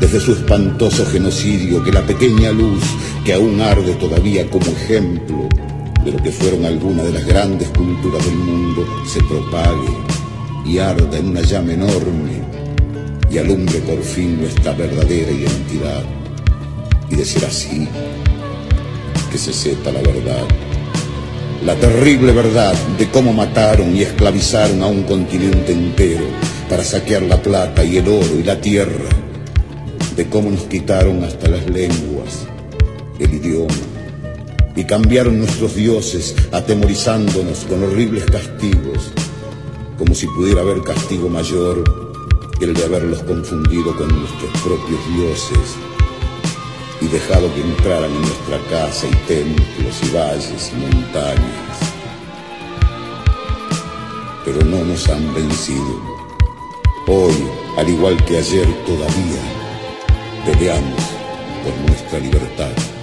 desde 0.00 0.20
su 0.20 0.32
espantoso 0.32 1.06
genocidio, 1.06 1.82
que 1.82 1.92
la 1.92 2.02
pequeña 2.02 2.52
luz 2.52 2.82
que 3.24 3.34
aún 3.34 3.60
arde 3.60 3.94
todavía 3.94 4.48
como 4.50 4.66
ejemplo 4.66 5.48
de 6.04 6.12
lo 6.12 6.22
que 6.22 6.30
fueron 6.30 6.64
algunas 6.64 7.04
de 7.06 7.12
las 7.12 7.26
grandes 7.26 7.68
culturas 7.70 8.24
del 8.24 8.36
mundo 8.36 8.86
se 9.04 9.20
propague 9.24 9.90
y 10.64 10.78
arda 10.78 11.18
en 11.18 11.30
una 11.30 11.40
llama 11.40 11.72
enorme 11.72 12.55
y 13.30 13.38
alumbre 13.38 13.78
por 13.80 14.02
fin 14.02 14.40
nuestra 14.40 14.72
verdadera 14.72 15.30
identidad. 15.30 16.04
Y 17.10 17.16
de 17.16 17.24
ser 17.24 17.44
así, 17.44 17.88
que 19.30 19.38
se 19.38 19.52
sepa 19.52 19.90
la 19.90 20.00
verdad, 20.00 20.44
la 21.64 21.74
terrible 21.76 22.32
verdad 22.32 22.74
de 22.98 23.08
cómo 23.10 23.32
mataron 23.32 23.94
y 23.96 24.02
esclavizaron 24.02 24.82
a 24.82 24.86
un 24.86 25.02
continente 25.02 25.72
entero 25.72 26.24
para 26.68 26.84
saquear 26.84 27.22
la 27.22 27.40
plata 27.40 27.84
y 27.84 27.96
el 27.96 28.08
oro 28.08 28.38
y 28.38 28.42
la 28.42 28.60
tierra, 28.60 29.08
de 30.16 30.26
cómo 30.28 30.50
nos 30.50 30.62
quitaron 30.62 31.22
hasta 31.24 31.48
las 31.48 31.68
lenguas, 31.68 32.46
el 33.18 33.34
idioma, 33.34 33.74
y 34.74 34.84
cambiaron 34.84 35.38
nuestros 35.38 35.74
dioses 35.74 36.34
atemorizándonos 36.52 37.64
con 37.64 37.82
horribles 37.84 38.24
castigos, 38.26 39.12
como 39.96 40.14
si 40.14 40.26
pudiera 40.26 40.60
haber 40.60 40.82
castigo 40.82 41.28
mayor 41.28 42.05
el 42.60 42.72
de 42.72 42.84
haberlos 42.84 43.22
confundido 43.22 43.94
con 43.96 44.08
nuestros 44.08 44.50
propios 44.62 45.00
dioses 45.14 45.76
y 47.00 47.06
dejado 47.08 47.52
que 47.54 47.60
entraran 47.60 48.10
en 48.10 48.22
nuestra 48.22 48.58
casa 48.70 49.06
y 49.06 49.14
templos 49.26 50.02
y 50.02 50.10
valles 50.14 50.72
y 50.72 50.76
montañas. 50.76 51.78
Pero 54.44 54.64
no 54.64 54.84
nos 54.84 55.08
han 55.08 55.34
vencido. 55.34 56.00
Hoy, 57.08 57.34
al 57.76 57.88
igual 57.88 58.16
que 58.24 58.38
ayer 58.38 58.66
todavía, 58.86 59.42
peleamos 60.46 61.02
por 61.62 61.90
nuestra 61.90 62.18
libertad. 62.18 62.95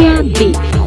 Yeah, 0.00 0.22
Beach. 0.22 0.79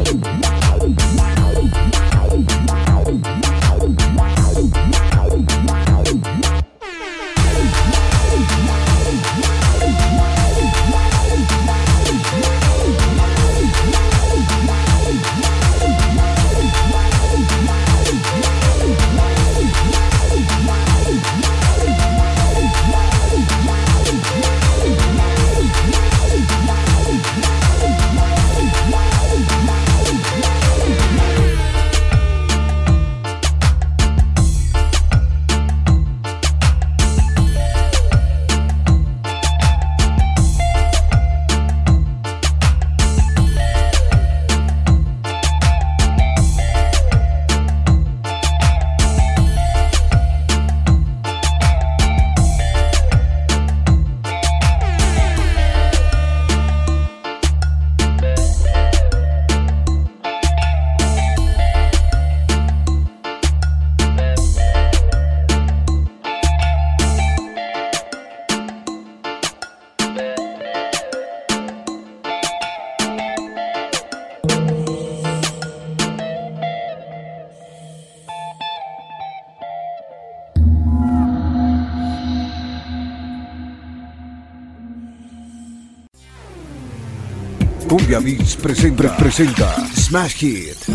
Presenta, 88.24 89.14
presenta 89.18 89.86
Smash 89.94 90.36
Hit, 90.36 90.88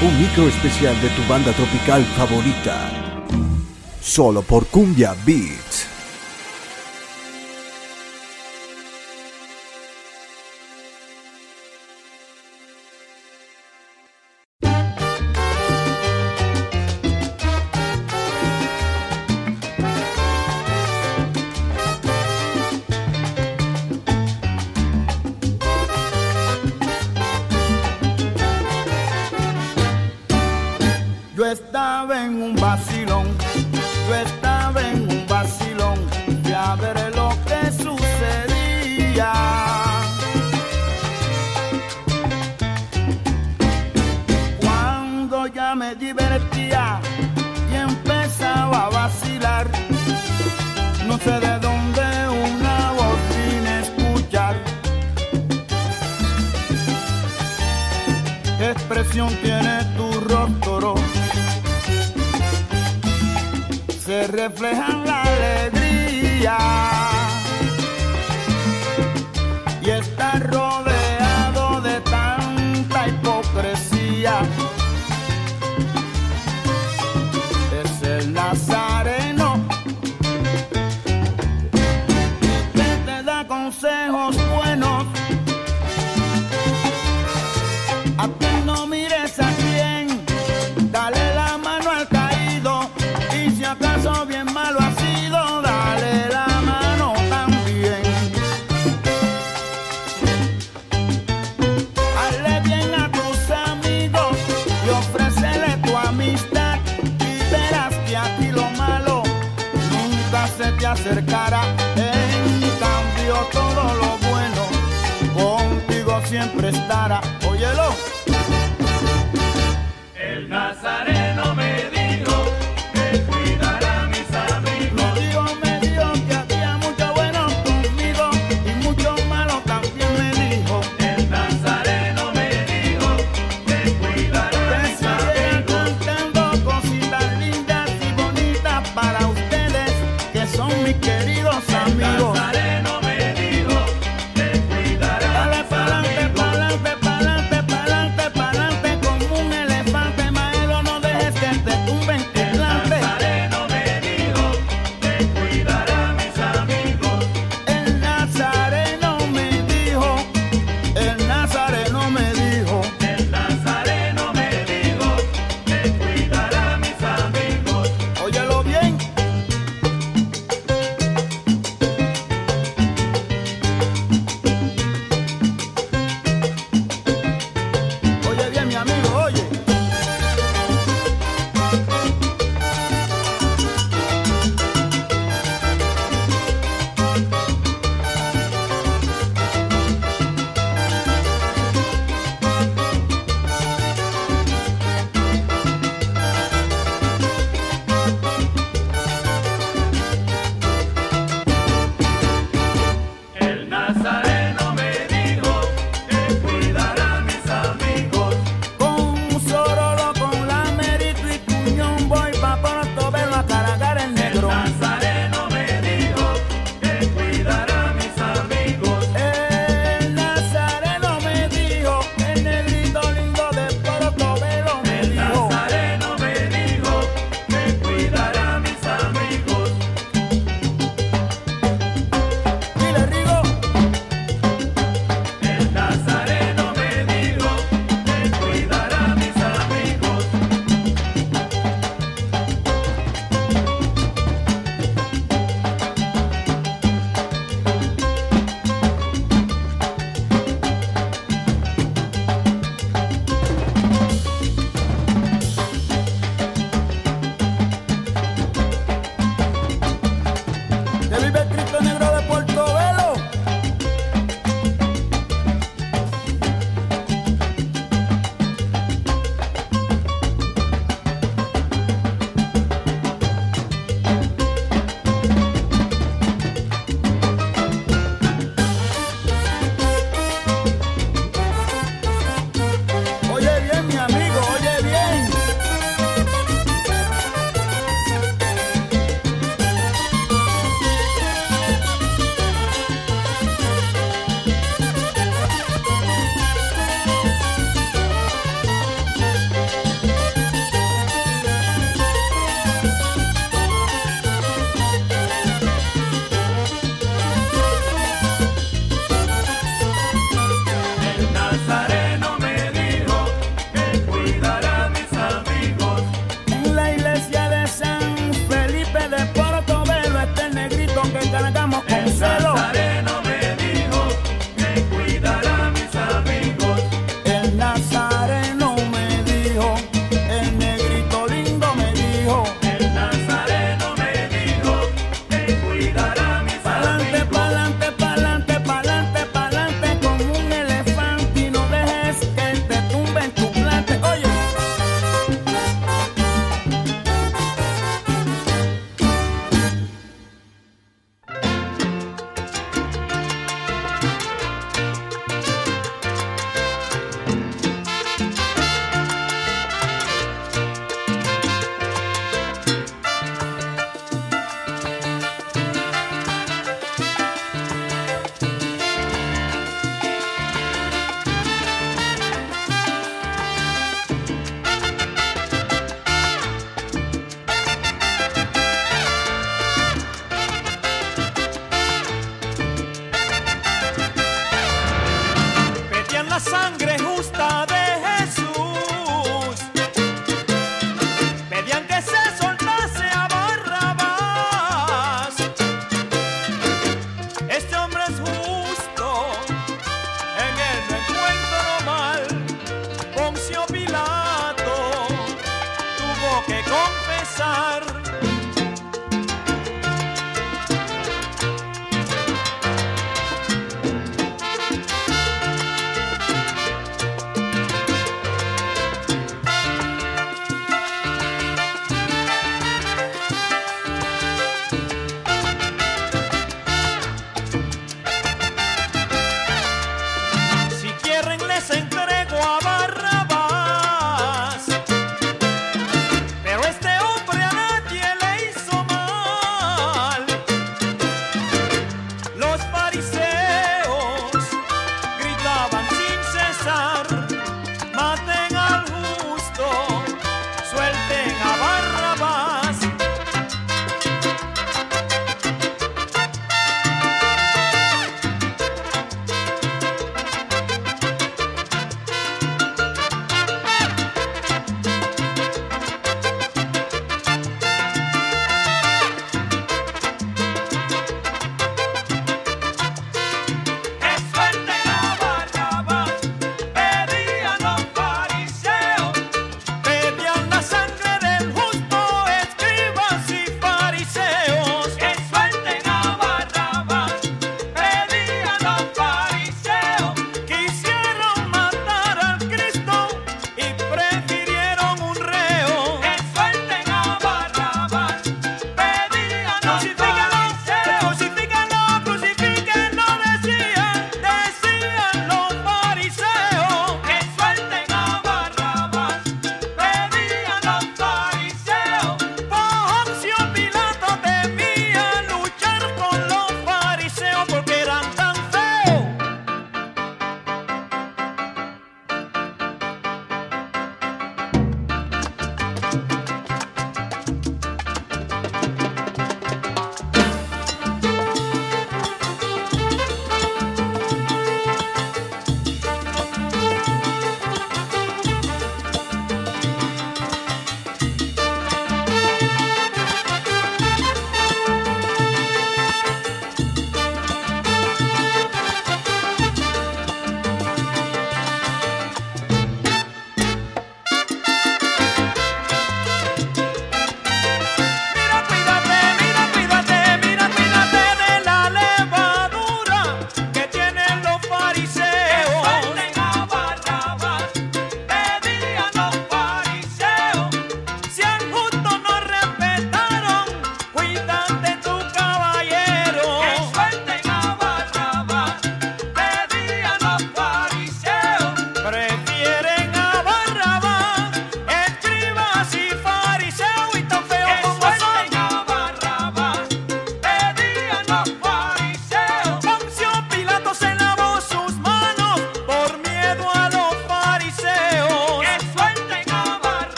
un 0.00 0.18
micro 0.18 0.48
especial 0.48 0.98
de 1.02 1.10
tu 1.10 1.22
banda 1.28 1.52
tropical 1.52 2.02
favorita, 2.16 2.90
solo 4.00 4.40
por 4.40 4.64
Cumbia 4.68 5.14
Beats. 5.26 5.73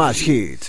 Smash 0.00 0.22
Hit. 0.22 0.59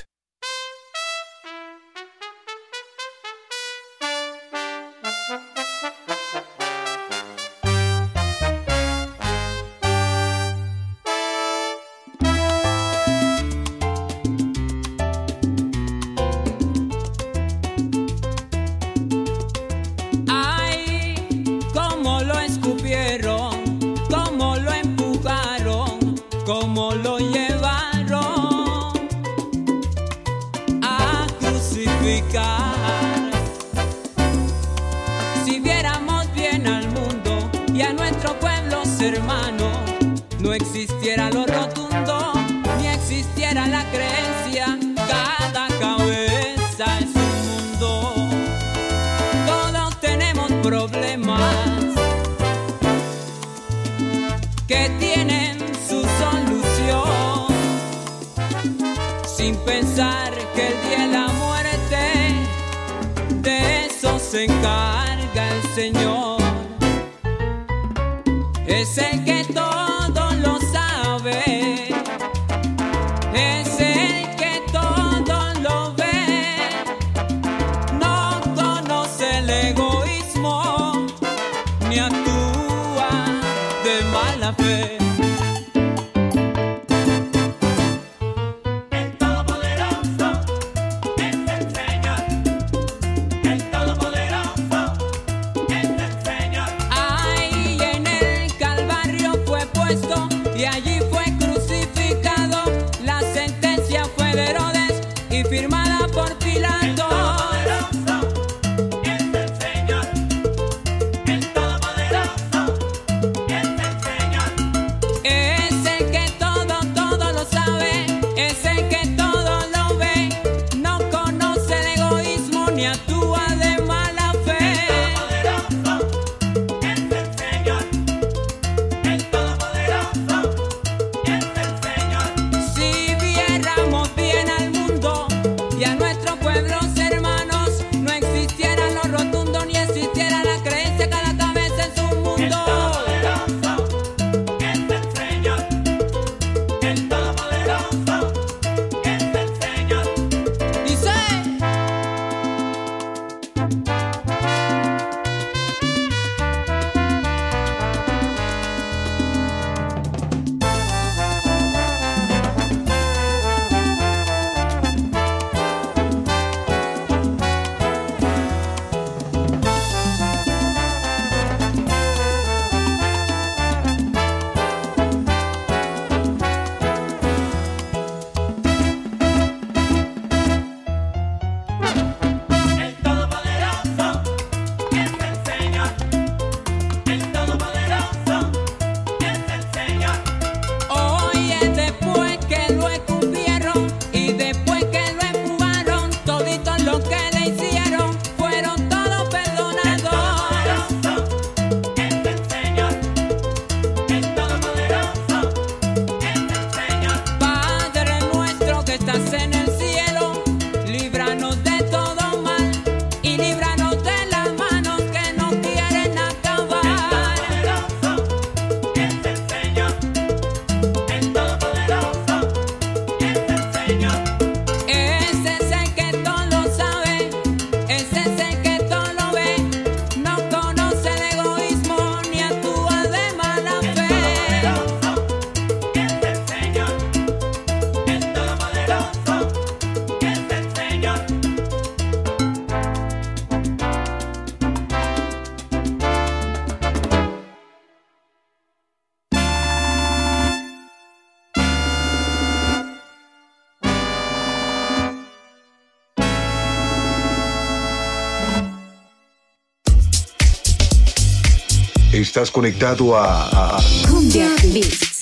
Estás 262.32 262.50
conectado 262.50 263.14
a, 263.14 263.76
a... 263.76 263.78
Cumbia 264.10 264.48
Beats. 264.72 265.20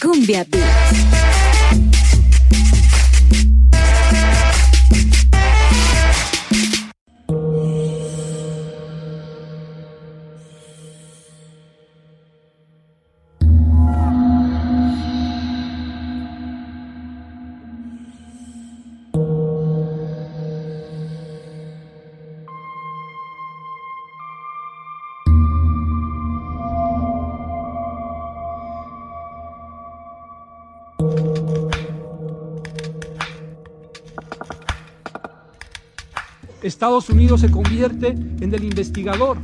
Cumbia 0.00 0.44
Beats. 0.50 1.41
Estados 36.82 37.10
Unidos 37.10 37.40
se 37.42 37.48
convierte 37.48 38.08
en 38.08 38.52
el 38.52 38.64
investigador, 38.64 39.38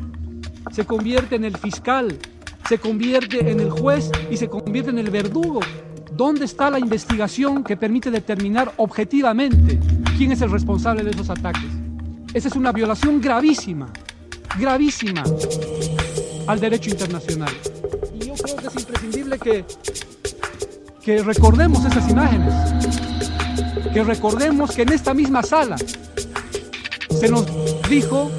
se 0.73 0.85
convierte 0.85 1.37
en 1.37 1.45
el 1.45 1.57
fiscal, 1.57 2.19
se 2.69 2.79
convierte 2.79 3.49
en 3.49 3.61
el 3.61 3.71
juez 3.71 4.11
y 4.29 4.37
se 4.37 4.49
convierte 4.49 4.91
en 4.91 4.99
el 4.99 5.09
verdugo. 5.09 5.61
¿Dónde 6.17 6.47
está 6.47 6.69
la 6.69 6.81
investigación 6.81 7.63
que 7.63 7.77
permite 7.77 8.11
determinar 8.11 8.73
objetivamente 8.79 9.79
quién 10.17 10.33
es 10.33 10.41
el 10.43 10.51
responsable 10.51 11.05
de 11.05 11.13
esos 11.13 11.31
ataques? 11.31 11.71
Esa 12.35 12.49
es 12.49 12.57
una 12.57 12.73
violación 12.73 13.21
gravísima, 13.21 13.89
gravísima 14.59 15.23
al 16.49 16.59
derecho 16.59 16.91
internacional. 16.91 17.53
Y 18.21 18.27
yo 18.27 18.35
creo 18.35 18.57
que 18.57 18.67
es 18.67 18.75
imprescindible 18.75 19.39
que, 19.39 19.65
que 21.05 21.23
recordemos 21.23 21.85
esas 21.85 22.11
imágenes, 22.11 22.53
que 23.95 24.03
recordemos 24.03 24.73
que 24.75 24.83
en 24.83 24.93
esta 24.93 25.15
misma 25.15 25.45
sala 25.45 25.77
se 27.19 27.29
nos 27.29 27.47
dijo 27.89 28.31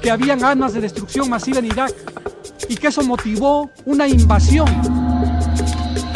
que 0.00 0.10
habían 0.10 0.42
armas 0.44 0.72
de 0.72 0.80
destrucción 0.80 1.28
masiva 1.28 1.58
en 1.58 1.66
Irak 1.66 1.94
y 2.68 2.76
que 2.76 2.88
eso 2.88 3.02
motivó 3.02 3.70
una 3.84 4.08
invasión. 4.08 4.68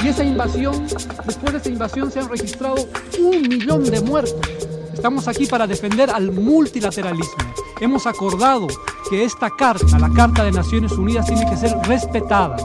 Y 0.03 0.09
esa 0.09 0.25
invasión, 0.25 0.87
después 1.27 1.53
de 1.53 1.59
esa 1.59 1.69
invasión 1.69 2.11
se 2.11 2.21
han 2.21 2.29
registrado 2.29 2.89
un 3.21 3.43
millón 3.43 3.85
de 3.85 4.01
muertos. 4.01 4.41
Estamos 4.95 5.29
aquí 5.29 5.47
para 5.47 5.67
defender 5.67 6.11
al 6.11 6.33
multilateralismo. 6.33 7.35
Hemos 7.81 8.07
acordado 8.07 8.69
que 9.11 9.25
esta 9.25 9.51
carta, 9.51 9.99
la 9.99 10.11
Carta 10.11 10.45
de 10.45 10.53
Naciones 10.53 10.93
Unidas, 10.93 11.27
tiene 11.27 11.49
que 11.49 11.57
ser 11.57 11.77
respetada. 11.85 12.57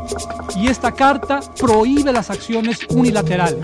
Y 0.56 0.68
esta 0.68 0.92
carta 0.92 1.42
prohíbe 1.60 2.14
las 2.14 2.30
acciones 2.30 2.80
unilaterales. 2.90 3.60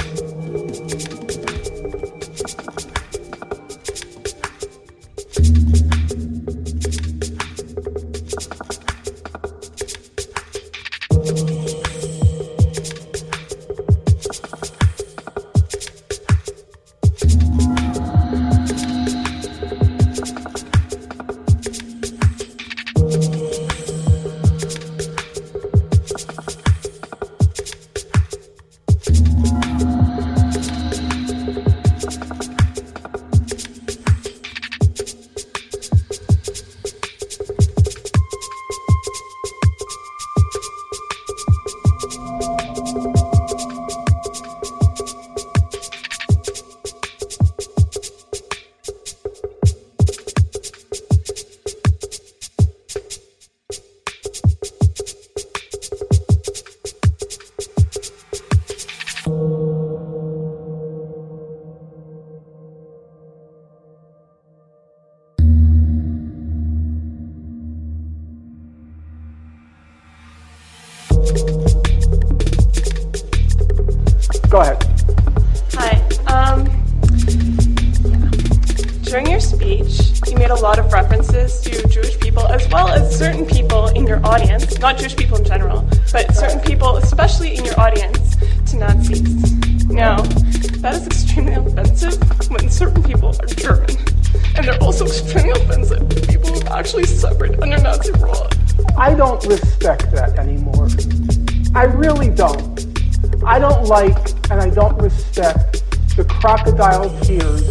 Crocodile 106.75 107.19
tears. 107.21 107.61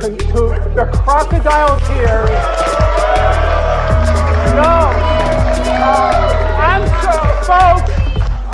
To, 0.00 0.16
to 0.16 0.40
the 0.74 0.90
crocodile 0.92 1.80
tears. 1.80 2.30
No. 4.54 4.92
Uh, 5.80 6.10
I'm 6.60 6.84
so, 7.00 7.12
folks. 7.46 7.90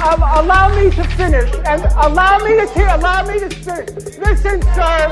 Um, 0.03 0.23
allow 0.23 0.75
me 0.77 0.91
to 0.91 1.05
finish 1.17 1.53
and 1.67 1.83
allow 1.97 2.39
me 2.39 2.57
to 2.59 2.67
te- 2.73 2.83
allow 2.83 3.27
me 3.27 3.41
to 3.41 3.51
finish. 3.51 3.91
Listen, 4.19 4.63
sir. 4.63 5.09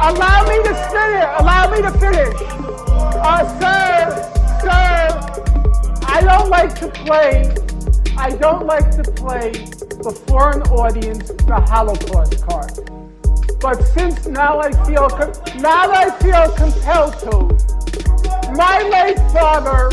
Allow 0.00 0.48
me 0.48 0.62
to 0.62 0.74
finish. 0.88 1.28
Allow 1.38 1.70
me 1.70 1.82
to 1.82 1.90
finish. 1.98 2.34
Uh, 3.20 3.44
sir, 3.60 4.08
sir. 4.62 5.08
I 6.06 6.22
don't 6.22 6.48
like 6.48 6.74
to 6.80 6.88
play. 6.88 7.54
I 8.16 8.30
don't 8.30 8.66
like 8.66 8.90
to 8.92 9.02
play 9.12 9.52
before 10.02 10.52
an 10.56 10.62
audience 10.62 11.28
the 11.28 11.60
Holocaust. 11.68 12.27
But 13.68 13.84
since 13.88 14.26
now 14.26 14.60
I 14.60 14.72
feel 14.86 15.08
now 15.60 15.92
I 15.92 16.08
feel 16.22 16.50
compelled 16.56 17.18
to. 17.18 18.52
My 18.56 18.80
late 18.80 19.18
father 19.30 19.90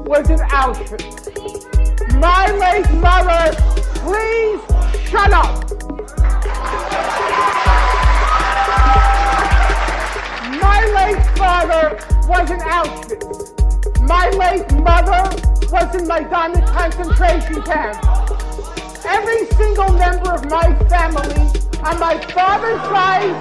was 0.00 0.30
an 0.30 0.38
Auschwitz. 0.48 1.68
My 2.18 2.50
late 2.52 2.90
mother, 2.94 3.54
please 4.00 4.62
shut 5.10 5.30
up. 5.30 5.70
My 10.58 10.80
late 10.96 11.22
father 11.36 11.98
was 12.26 12.50
in 12.50 12.60
Auschwitz. 12.60 14.00
My 14.08 14.30
late 14.30 14.72
mother 14.80 15.28
was 15.70 15.94
in 15.94 16.08
Majdanek 16.08 16.66
concentration 16.68 17.60
camp. 17.60 17.98
Every 19.04 19.46
single 19.48 19.92
member 19.98 20.32
of 20.32 20.48
my 20.48 20.74
family, 20.88 21.47
on 21.88 21.98
my 21.98 22.18
father's 22.18 22.82
side, 22.82 23.32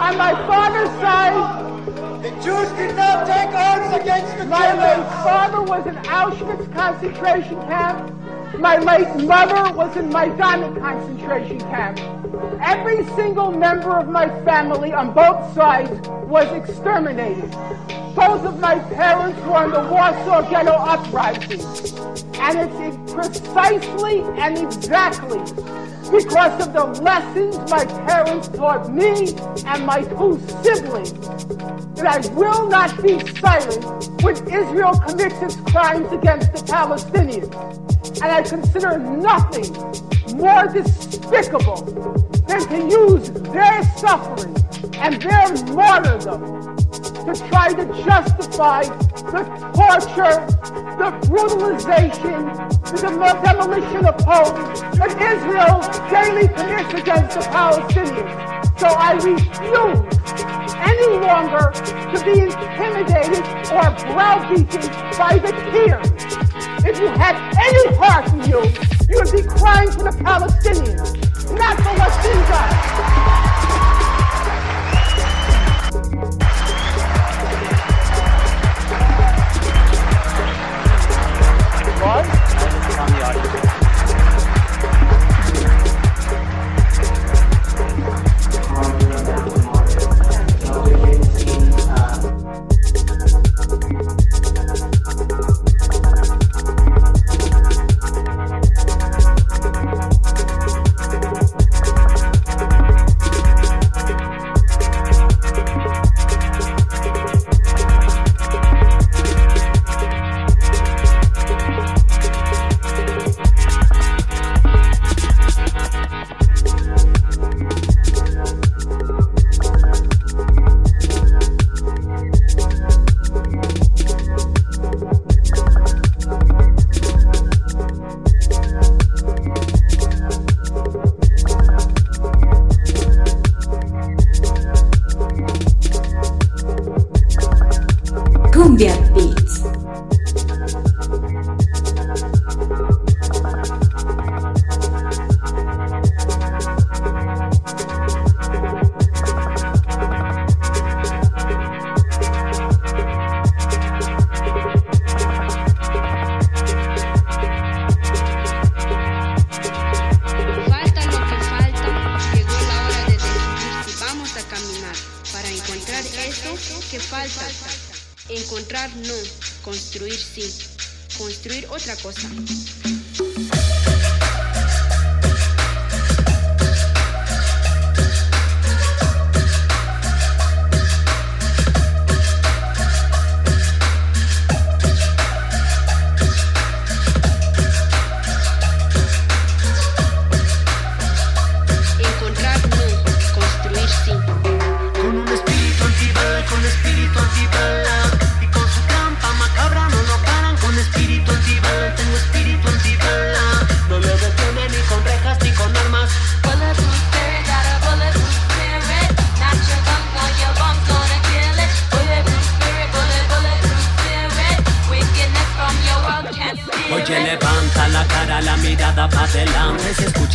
on 0.00 0.18
my 0.18 0.32
father's 0.48 0.88
side, 1.00 2.22
the 2.24 2.30
Jews 2.42 2.68
did 2.76 2.96
not 2.96 3.24
take 3.24 3.54
arms 3.54 4.02
against 4.02 4.36
the 4.36 4.46
My 4.46 4.72
late 4.74 5.06
father 5.22 5.62
was 5.62 5.86
in 5.86 5.94
Auschwitz 6.06 6.72
concentration 6.72 7.54
camp. 7.68 8.12
My 8.58 8.78
late 8.78 9.24
mother 9.24 9.72
was 9.76 9.96
in 9.96 10.10
Majdanek 10.10 10.80
concentration 10.80 11.60
camp. 11.60 12.00
Every 12.60 13.04
single 13.14 13.52
member 13.52 13.96
of 13.96 14.08
my 14.08 14.28
family 14.42 14.92
on 14.92 15.14
both 15.14 15.54
sides 15.54 16.08
was 16.26 16.52
exterminated. 16.52 17.48
Both 18.16 18.44
of 18.44 18.58
my 18.58 18.76
parents 18.94 19.40
were 19.42 19.64
in 19.66 19.70
the 19.70 19.88
Warsaw 19.88 20.50
Ghetto 20.50 20.72
Uprising. 20.72 21.60
And 22.40 22.58
it's 22.58 23.12
precisely 23.12 24.22
and 24.36 24.58
exactly 24.58 25.79
because 26.10 26.66
of 26.66 26.72
the 26.72 26.84
lessons 27.02 27.56
my 27.70 27.84
parents 28.06 28.48
taught 28.48 28.92
me 28.92 29.34
and 29.66 29.86
my 29.86 30.02
two 30.02 30.40
siblings 30.62 31.12
that 31.94 32.06
I 32.06 32.34
will 32.34 32.68
not 32.68 33.00
be 33.02 33.18
silent 33.36 33.84
when 34.22 34.34
Israel 34.48 34.98
commits 34.98 35.40
its 35.40 35.56
crimes 35.70 36.10
against 36.12 36.52
the 36.52 36.62
Palestinians. 36.72 37.52
And 38.22 38.32
I 38.32 38.42
consider 38.42 38.98
nothing 38.98 39.72
more 40.36 40.66
despicable 40.66 41.82
than 42.48 42.66
to 42.68 42.78
use 42.88 43.30
their 43.30 43.82
suffering 43.96 44.56
and 44.94 45.22
their 45.22 45.64
martyrdom 45.74 46.79
to 47.34 47.48
try 47.48 47.72
to 47.72 47.84
justify 48.02 48.82
the 48.82 49.42
torture, 49.74 50.34
the 50.98 51.10
brutalization, 51.28 52.46
the 52.90 53.40
demolition 53.44 54.04
of 54.06 54.20
homes 54.24 54.80
that 54.98 55.14
Israel 55.14 55.78
daily 56.10 56.48
commits 56.48 56.92
against 56.94 57.38
the 57.38 57.44
Palestinians. 57.54 58.78
So 58.80 58.88
I 58.88 59.12
refuse 59.14 60.24
any 60.74 61.18
longer 61.22 61.70
to 62.10 62.24
be 62.24 62.40
intimidated 62.50 63.46
or 63.70 63.86
browbeaten 64.10 64.90
by 65.16 65.38
the 65.38 65.52
tears. 65.70 66.10
If 66.84 66.98
you 66.98 67.08
had 67.08 67.36
any 67.60 67.96
heart 67.96 68.26
in 68.32 68.40
you, 68.50 68.62
you 69.08 69.20
would 69.20 69.30
be 69.30 69.42
crying 69.42 69.90
for 69.90 70.02
the 70.02 70.16
Palestinians, 70.18 71.14
not 71.56 71.76
for 71.76 71.96
what's. 71.98 72.20
one 82.00 82.39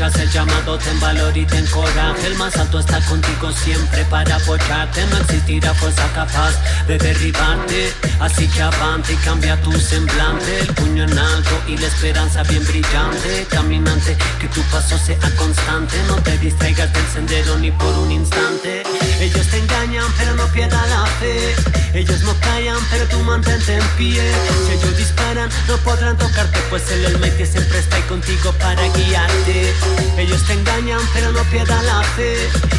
el 0.01 0.29
llamado, 0.29 0.77
ten 0.77 0.99
valor 0.99 1.37
y 1.37 1.45
ten 1.45 1.65
coraje. 1.67 2.27
El 2.27 2.35
más 2.35 2.57
alto 2.57 2.79
está 2.79 2.99
contigo 3.05 3.49
siempre 3.53 4.03
para 4.05 4.35
apoyarte. 4.35 5.05
No 5.07 5.17
existirá 5.19 5.73
fuerza 5.73 6.05
capaz 6.13 6.53
de 6.85 6.97
derribarte. 6.97 7.93
Así 8.19 8.45
que 8.49 8.61
avante 8.61 9.13
y 9.13 9.15
cambia 9.17 9.55
tu 9.61 9.71
semblante. 9.71 10.59
El 10.59 10.67
puño 10.73 11.03
en 11.05 11.17
alto 11.17 11.61
y 11.67 11.77
la 11.77 11.87
esperanza 11.87 12.43
bien 12.43 12.65
brillante. 12.65 13.47
Caminante, 13.49 14.17
que 14.39 14.49
tu 14.49 14.61
paso 14.63 14.97
sea 14.97 15.17
constante. 15.37 15.95
No 16.07 16.15
te 16.15 16.37
distraigas 16.39 16.91
del 16.91 17.07
sendero 17.07 17.57
ni 17.59 17.71
por 17.71 17.97
un 17.97 18.11
instante. 18.11 18.83
Ellos 19.21 19.47
te 19.47 19.59
engañan 19.59 20.05
pero 20.17 20.35
no 20.35 20.45
pierda 20.47 20.85
la 20.87 21.05
fe. 21.21 21.55
Ellos 21.93 22.21
no 22.23 22.33
callan 22.41 22.79
pero 22.91 23.05
tú 23.07 23.19
mantente 23.19 23.75
en 23.75 23.87
pie. 23.97 24.29
Si 24.67 24.73
ellos 24.73 24.97
disparan 24.97 25.49
no 25.69 25.77
podrán 25.77 26.17
tocarte 26.17 26.59
Pues 26.69 26.91
el 26.91 27.05
Almighty 27.05 27.45
siempre 27.45 27.79
está 27.79 27.97
contigo 28.07 28.51
para 28.59 28.81
guiarte 28.89 29.73
Ellos 30.17 30.41
te 30.45 30.53
engañan 30.53 30.99
pero 31.13 31.31
no 31.31 31.43
pierda 31.43 31.81
la 31.83 32.01
fe 32.15 32.35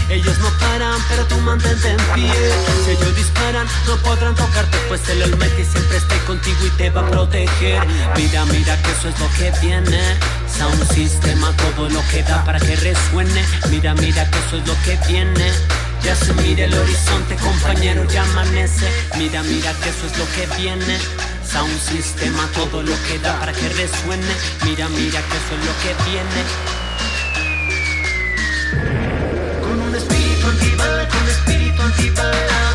Ellos 0.09 0.38
no 0.38 0.48
paran 0.59 0.98
pero 1.09 1.24
tú 1.26 1.36
mantente 1.38 1.90
en 1.90 1.96
pie 2.14 2.32
Si 2.84 2.90
ellos 2.92 3.16
disparan 3.16 3.66
no 3.86 3.96
podrán 3.98 4.34
tocarte 4.34 4.78
Pues 4.88 5.07
el 5.11 5.22
Almighty 5.22 5.64
siempre 5.64 5.98
ahí 5.98 6.18
contigo 6.26 6.59
y 6.66 6.70
te 6.70 6.90
va 6.90 7.02
a 7.02 7.11
proteger 7.11 7.86
Mira, 8.16 8.44
mira 8.46 8.80
que 8.82 8.90
eso 8.90 9.09
es 9.09 9.18
lo 9.20 9.30
que 9.38 9.52
viene 9.61 10.00
Sound 10.48 10.90
sistema, 10.92 11.52
todo 11.57 11.88
lo 11.90 12.02
que 12.09 12.22
da 12.22 12.44
para 12.44 12.59
que 12.59 12.74
resuene 12.76 13.44
Mira, 13.70 13.94
mira 13.94 14.30
que 14.30 14.38
eso 14.38 14.57
es 14.57 14.66
lo 14.66 14.74
que 14.84 14.98
viene 15.07 15.52
ya 16.02 16.14
se 16.14 16.32
mira 16.34 16.66
el 16.66 16.74
horizonte, 16.74 17.34
compañero, 17.34 18.04
ya 18.04 18.22
amanece. 18.22 18.86
Mira, 19.18 19.42
mira 19.42 19.72
que 19.82 19.88
eso 19.88 20.07
es 20.07 20.16
lo 20.16 20.24
que 20.36 20.46
viene. 20.57 20.98
Sound 21.44 21.80
sistema, 21.80 22.48
todo 22.54 22.82
lo 22.82 22.94
que 23.09 23.18
da 23.18 23.40
para 23.40 23.52
que 23.52 23.68
resuene. 23.70 24.32
Mira, 24.64 24.88
mira 24.90 25.20
que 25.20 25.36
eso 25.36 25.54
es 25.59 25.66
lo 25.66 25.74
que 25.82 26.11
viene. 26.11 26.95
Con 29.62 29.80
un 29.80 29.94
espíritu 29.94 30.46
antibala, 30.46 31.08
con 31.08 31.28
espíritu 31.28 31.82
antibala. 31.82 32.65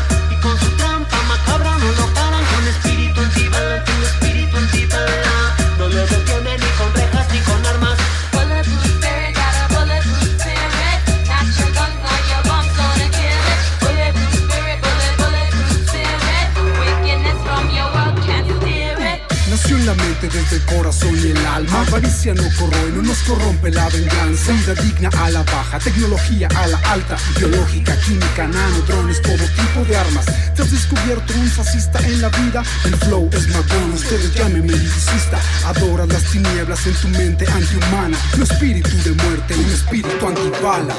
La 19.86 19.94
mente 19.94 20.28
desde 20.28 20.56
el 20.56 20.62
corazón 20.62 21.16
y 21.18 21.30
el 21.30 21.46
alma. 21.46 21.80
Avaricia 21.86 22.34
no 22.34 22.42
corroe, 22.58 22.90
no 22.94 23.02
nos 23.02 23.18
corrompe 23.18 23.70
la 23.70 23.88
venganza. 23.88 24.52
Vida 24.52 24.74
digna 24.74 25.10
a 25.18 25.30
la 25.30 25.42
baja, 25.42 25.78
tecnología 25.78 26.48
a 26.54 26.66
la 26.68 26.78
alta. 26.90 27.16
Biológica, 27.38 27.96
química, 28.00 28.46
nano, 28.46 28.80
drones, 28.86 29.20
todo 29.22 29.36
tipo 29.36 29.84
de 29.88 29.96
armas. 29.96 30.26
Te 30.54 30.62
has 30.62 30.70
descubierto 30.70 31.32
un 31.34 31.48
fascista 31.48 31.98
en 32.00 32.20
la 32.20 32.28
vida. 32.28 32.62
El 32.84 32.96
flow 32.96 33.28
es 33.32 33.48
magón, 33.48 33.92
ustedes 33.94 34.34
llámenme 34.34 34.72
liricista. 34.72 35.38
Adoras 35.66 36.08
las 36.08 36.24
tinieblas 36.24 36.86
en 36.86 36.94
tu 36.94 37.08
mente 37.08 37.46
antihumana. 37.50 38.16
Un 38.34 38.42
espíritu 38.42 38.96
de 39.02 39.12
muerte, 39.22 39.54
un 39.54 39.70
espíritu 39.70 40.26
antibala. 40.26 40.94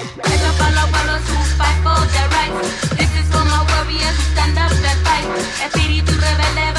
Espíritu 5.65 6.11
rebelde, 6.11 6.72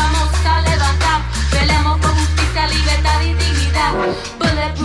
Velemos 1.67 1.99
por 1.99 2.11
justicia, 2.11 2.67
libertad 2.67 3.23
y 3.23 3.33
dignidad. 3.33 4.84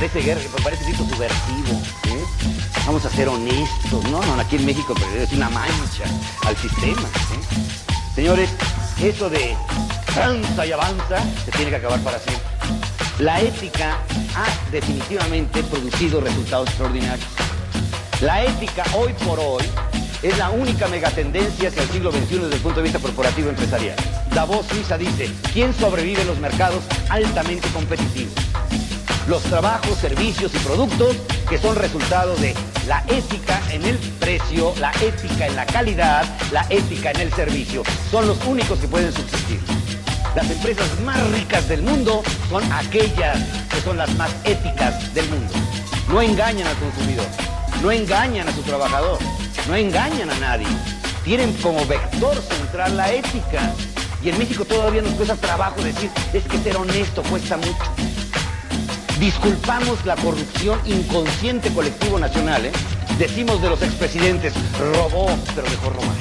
Parece 0.00 0.22
guerra, 0.22 0.40
parece 0.64 0.84
grito 0.84 1.04
subversivo. 1.04 1.78
¿eh? 2.06 2.24
Vamos 2.86 3.04
a 3.04 3.10
ser 3.10 3.28
honestos. 3.28 4.02
No, 4.04 4.22
no, 4.22 4.40
aquí 4.40 4.56
en 4.56 4.64
México 4.64 4.94
es 5.14 5.30
una 5.32 5.50
mancha 5.50 6.04
al 6.46 6.56
sistema. 6.56 7.02
¿eh? 7.02 8.14
Señores, 8.14 8.48
eso 8.98 9.28
de 9.28 9.54
tranza 10.06 10.64
y 10.64 10.72
avanza 10.72 11.22
se 11.44 11.50
tiene 11.50 11.68
que 11.68 11.76
acabar 11.76 12.00
para 12.00 12.18
siempre. 12.18 12.42
La 13.18 13.42
ética 13.42 13.98
ha 14.36 14.70
definitivamente 14.70 15.62
producido 15.64 16.22
resultados 16.22 16.70
extraordinarios. 16.70 17.28
La 18.22 18.42
ética 18.42 18.84
hoy 18.96 19.12
por 19.12 19.38
hoy 19.38 19.64
es 20.22 20.38
la 20.38 20.48
única 20.48 20.88
megatendencia 20.88 21.68
hacia 21.68 21.82
el 21.82 21.90
siglo 21.90 22.10
XXI 22.10 22.38
desde 22.38 22.54
el 22.54 22.62
punto 22.62 22.78
de 22.78 22.84
vista 22.84 23.00
corporativo 23.00 23.50
empresarial. 23.50 23.96
Davos 24.34 24.64
Suiza 24.64 24.96
dice, 24.96 25.30
¿quién 25.52 25.74
sobrevive 25.74 26.22
en 26.22 26.28
los 26.28 26.38
mercados 26.38 26.84
altamente 27.10 27.68
competitivos? 27.68 28.49
Los 29.30 29.44
trabajos, 29.44 29.96
servicios 29.96 30.52
y 30.56 30.58
productos 30.58 31.14
que 31.48 31.56
son 31.56 31.76
resultado 31.76 32.34
de 32.38 32.52
la 32.88 33.04
ética 33.06 33.62
en 33.70 33.84
el 33.84 33.96
precio, 34.18 34.74
la 34.80 34.90
ética 35.00 35.46
en 35.46 35.54
la 35.54 35.64
calidad, 35.66 36.24
la 36.50 36.66
ética 36.68 37.12
en 37.12 37.20
el 37.20 37.32
servicio. 37.32 37.84
Son 38.10 38.26
los 38.26 38.44
únicos 38.44 38.80
que 38.80 38.88
pueden 38.88 39.12
subsistir. 39.12 39.60
Las 40.34 40.50
empresas 40.50 40.88
más 41.04 41.24
ricas 41.30 41.68
del 41.68 41.82
mundo 41.82 42.24
son 42.48 42.64
aquellas 42.72 43.38
que 43.72 43.80
son 43.82 43.98
las 43.98 44.12
más 44.16 44.32
éticas 44.42 45.14
del 45.14 45.28
mundo. 45.30 45.54
No 46.08 46.20
engañan 46.20 46.66
al 46.66 46.76
consumidor, 46.78 47.26
no 47.82 47.92
engañan 47.92 48.48
a 48.48 48.52
su 48.52 48.62
trabajador, 48.62 49.20
no 49.68 49.76
engañan 49.76 50.28
a 50.28 50.38
nadie. 50.40 50.66
Tienen 51.22 51.52
como 51.62 51.86
vector 51.86 52.34
central 52.42 52.96
la 52.96 53.12
ética. 53.12 53.72
Y 54.24 54.30
en 54.30 54.38
México 54.38 54.64
todavía 54.64 55.02
nos 55.02 55.12
cuesta 55.12 55.36
trabajo 55.36 55.80
decir, 55.82 56.10
es 56.32 56.42
que 56.42 56.58
ser 56.58 56.76
honesto 56.76 57.22
cuesta 57.22 57.56
mucho. 57.56 57.94
Disculpamos 59.20 60.06
la 60.06 60.16
corrupción 60.16 60.80
inconsciente 60.86 61.68
colectivo 61.74 62.18
nacional, 62.18 62.64
¿eh? 62.64 62.72
Decimos 63.18 63.60
de 63.60 63.68
los 63.68 63.82
expresidentes, 63.82 64.54
robó, 64.94 65.28
pero 65.54 65.68
dejó 65.68 65.90
robar. 65.90 66.16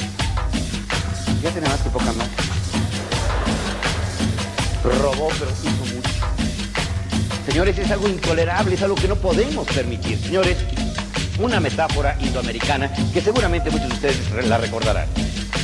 Ya 1.42 1.50
tiene 1.50 1.70
más 1.70 1.80
que 1.80 1.90
poca 1.92 2.12
más. 2.12 2.28
Robó, 4.84 5.30
pero 5.30 5.50
hizo 5.50 5.96
mucho. 5.96 6.10
Señores, 7.48 7.78
es 7.80 7.90
algo 7.90 8.10
intolerable, 8.10 8.76
es 8.76 8.84
algo 8.84 8.96
que 8.96 9.08
no 9.08 9.16
podemos 9.16 9.66
permitir. 9.68 10.20
Señores, 10.20 10.58
una 11.40 11.62
metáfora 11.62 12.18
indoamericana 12.20 12.92
que 13.14 13.22
seguramente 13.22 13.72
muchos 13.72 13.88
de 13.88 13.96
ustedes 13.96 14.46
la 14.46 14.58
recordarán. 14.58 15.08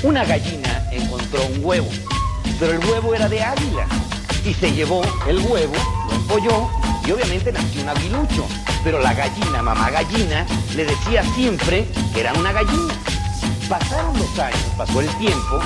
Una 0.03 0.23
gallina 0.23 0.87
encontró 0.89 1.45
un 1.47 1.65
huevo, 1.65 1.89
pero 2.61 2.71
el 2.71 2.79
huevo 2.85 3.13
era 3.13 3.27
de 3.27 3.43
águila. 3.43 3.85
Y 4.45 4.53
se 4.53 4.71
llevó 4.71 5.01
el 5.27 5.39
huevo, 5.39 5.73
lo 6.07 6.15
empolló 6.15 6.84
y 7.05 7.11
obviamente 7.11 7.51
nació 7.51 7.81
un 7.83 7.89
aguilucho. 7.89 8.45
Pero 8.83 8.99
la 8.99 9.13
gallina, 9.13 9.61
mamá 9.61 9.89
gallina, 9.89 10.45
le 10.75 10.85
decía 10.85 11.23
siempre 11.35 11.87
que 12.13 12.21
era 12.21 12.33
una 12.33 12.51
gallina. 12.51 12.93
Pasaron 13.69 14.17
los 14.17 14.39
años, 14.39 14.59
pasó 14.77 15.01
el 15.01 15.09
tiempo, 15.17 15.59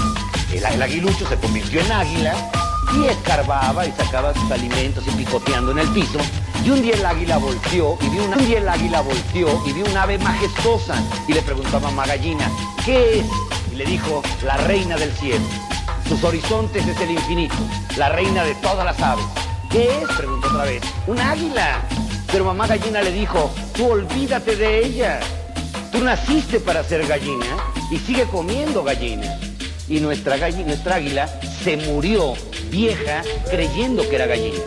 el, 0.54 0.82
aguilucho 0.82 1.28
se 1.28 1.36
convirtió 1.38 1.82
en 1.82 1.92
águila 1.92 2.34
y 2.96 3.06
escarbaba 3.08 3.86
y 3.86 3.92
sacaba 3.92 4.34
sus 4.34 4.50
alimentos 4.50 5.04
y 5.08 5.12
picoteando 5.12 5.72
en 5.72 5.80
el 5.80 5.88
piso. 5.90 6.18
Y 6.64 6.70
un 6.72 6.82
día 6.82 6.96
el 6.96 7.06
águila 7.06 7.38
volteó 7.38 7.98
y 8.02 8.10
vio 8.10 8.24
una, 8.26 8.38
un 8.38 8.46
día 8.46 8.60
el 8.60 8.70
águila 8.70 9.02
volteó 9.02 9.62
y 9.66 9.74
vio 9.74 9.86
un 9.86 9.98
ave 9.98 10.18
majestuosa 10.18 10.96
y 11.28 11.34
le 11.34 11.42
preguntó 11.42 11.78
a 11.78 11.80
mamá 11.82 12.06
gallina, 12.06 12.50
¿qué 12.86 13.20
es? 13.20 13.26
Y 13.72 13.76
le 13.76 13.86
dijo, 13.86 14.22
la 14.44 14.58
reina 14.58 14.96
del 14.96 15.12
cielo. 15.14 15.46
Sus 16.08 16.24
horizontes 16.24 16.88
es 16.88 17.00
el 17.02 17.12
infinito, 17.12 17.56
la 17.98 18.10
reina 18.10 18.44
de 18.44 18.56
todas 18.56 18.84
las 18.86 19.00
aves. 19.02 19.26
¿Qué 19.70 20.02
es? 20.02 20.08
Preguntó 20.18 20.48
otra 20.48 20.66
vez. 20.66 20.82
Un 21.06 21.20
águila. 21.20 21.82
Pero 22.32 22.46
mamá 22.46 22.68
gallina 22.68 23.02
le 23.02 23.12
dijo, 23.12 23.52
tú 23.76 23.92
olvídate 23.92 24.56
de 24.56 24.86
ella. 24.86 25.20
Tú 25.92 26.04
naciste 26.04 26.60
para 26.60 26.84
ser 26.84 27.06
gallina 27.08 27.58
y 27.92 27.98
sigue 27.98 28.24
comiendo 28.26 28.84
gallina. 28.84 29.40
Y 29.88 30.00
nuestra, 30.00 30.38
gallina, 30.38 30.68
nuestra 30.68 30.96
águila 30.96 31.28
se 31.64 31.78
murió 31.78 32.34
vieja 32.70 33.24
creyendo 33.50 34.08
que 34.08 34.16
era 34.16 34.28
gallina. 34.28 34.60